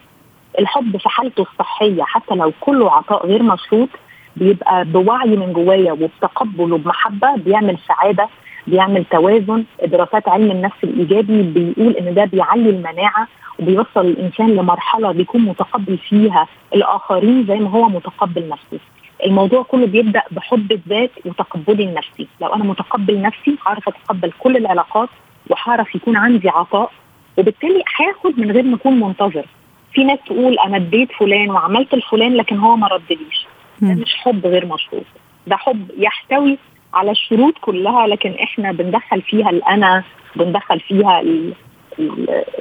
الحب 0.58 0.96
في 0.96 1.08
حالته 1.08 1.42
الصحية 1.52 2.02
حتى 2.02 2.34
لو 2.34 2.52
كله 2.60 2.92
عطاء 2.92 3.26
غير 3.26 3.42
مشروط 3.42 3.88
بيبقى 4.36 4.84
بوعي 4.84 5.36
من 5.36 5.52
جوايا 5.52 5.92
وبتقبل 5.92 6.72
وبمحبة 6.72 7.36
بيعمل 7.36 7.78
سعادة. 7.88 8.28
بيعمل 8.66 9.04
توازن. 9.04 9.64
دراسات 9.84 10.28
علم 10.28 10.50
النفس 10.50 10.84
الإيجابي 10.84 11.42
بيقول 11.42 11.92
إن 11.96 12.14
ده 12.14 12.24
بيعلي 12.24 12.70
المناعة 12.70 13.28
وبيوصل 13.58 14.00
الإنسان 14.06 14.50
لمرحلة 14.56 15.12
بيكون 15.12 15.40
متقبل 15.40 15.98
فيها 15.98 16.46
الآخرين 16.74 17.46
زي 17.46 17.54
ما 17.58 17.70
هو 17.70 17.88
متقبل 17.88 18.48
نفسه. 18.48 18.78
الموضوع 19.24 19.62
كله 19.62 19.86
بيبدأ 19.86 20.22
بحب 20.30 20.72
الذات 20.72 21.10
وتقبلي 21.24 21.84
النفسي 21.84 22.28
لو 22.42 22.48
أنا 22.54 22.64
متقبل 22.64 23.20
نفسي 23.22 23.56
هعرف 23.66 23.88
أتقبل 23.88 24.32
كل 24.38 24.56
العلاقات 24.56 25.08
وهعرف 25.50 25.94
يكون 25.94 26.16
عندي 26.16 26.48
عطاء 26.48 26.90
وبالتالي 27.38 27.82
هاخد 28.00 28.40
من 28.40 28.50
غير 28.50 28.62
ما 28.62 28.76
أكون 28.76 29.00
منتظر. 29.00 29.44
في 29.92 30.04
ناس 30.04 30.18
تقول 30.26 30.58
أنا 30.58 30.76
اديت 30.76 31.12
فلان 31.12 31.50
وعملت 31.50 31.94
الفلان 31.94 32.34
لكن 32.36 32.56
هو 32.58 32.76
ما 32.76 32.86
ردليش. 32.88 33.46
ده 33.80 33.94
مش 33.94 34.14
حب 34.16 34.46
غير 34.46 34.66
مشروط. 34.66 35.04
ده 35.46 35.56
حب 35.56 35.90
يحتوي 35.98 36.58
على 36.96 37.10
الشروط 37.10 37.54
كلها 37.60 38.06
لكن 38.06 38.30
إحنا 38.30 38.72
بندخل 38.72 39.22
فيها 39.22 39.50
الأنا 39.50 40.04
بندخل 40.36 40.80
فيها 40.80 41.22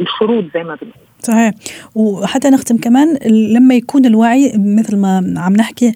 الشروط 0.02 0.44
زي 0.54 0.64
ما 0.64 0.76
بنقول. 0.76 1.06
صحيح. 1.20 1.52
وحتى 1.96 2.50
نختم 2.50 2.78
كمان 2.78 3.18
لما 3.56 3.76
يكون 3.76 4.06
الوعي 4.06 4.52
مثل 4.56 4.98
ما 4.98 5.34
عم 5.38 5.54
نحكي 5.54 5.94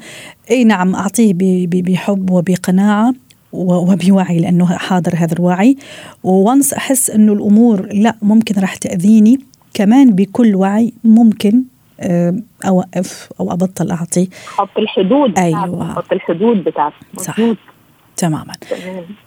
إي 0.51 0.63
نعم 0.63 0.95
أعطيه 0.95 1.33
بحب 1.67 2.31
وبقناعة 2.31 3.13
وبوعي 3.53 4.39
لأنه 4.39 4.65
حاضر 4.77 5.11
هذا 5.15 5.33
الوعي. 5.33 5.77
وونس 6.23 6.73
أحس 6.73 7.09
إنه 7.09 7.33
الأمور 7.33 7.87
لا 7.93 8.15
ممكن 8.21 8.61
راح 8.61 8.75
تأذيني. 8.75 9.39
كمان 9.73 10.11
بكل 10.11 10.55
وعي 10.55 10.93
ممكن 11.03 11.63
آه، 12.01 12.33
أوقف 12.67 13.29
أو 13.39 13.51
أبطل 13.51 13.91
أعطي. 13.91 14.29
حط 14.47 14.77
الحدود 14.77 15.39
أيوه. 15.39 15.93
حط 15.93 16.13
الحدود 16.13 16.63
بتاعتك. 16.63 16.95
صح. 17.17 17.35
تماما. 18.19 18.53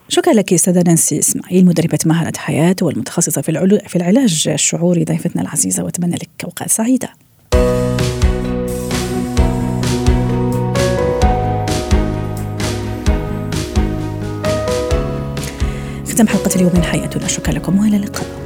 شكرا 0.08 0.32
لك 0.32 0.52
أستاذة 0.52 0.82
نانسي 0.86 1.18
إسماعيل 1.18 1.64
مدربة 1.64 1.98
مهاره 2.06 2.32
حياة 2.36 2.76
والمتخصصة 2.82 3.42
في 3.42 3.48
العلو 3.48 3.78
في 3.88 3.96
العلاج 3.96 4.48
الشعوري 4.48 5.04
ضيفتنا 5.04 5.42
العزيزة 5.42 5.84
وأتمنى 5.84 6.14
لك 6.14 6.28
أوقات 6.44 6.70
سعيدة. 6.70 7.08
ختم 16.12 16.28
حلقة 16.28 16.56
اليوم 16.56 16.72
من 16.74 16.82
حياتنا. 16.82 17.28
شكرا 17.28 17.52
لكم 17.52 17.78
وإلى 17.78 17.96
اللقاء. 17.96 18.41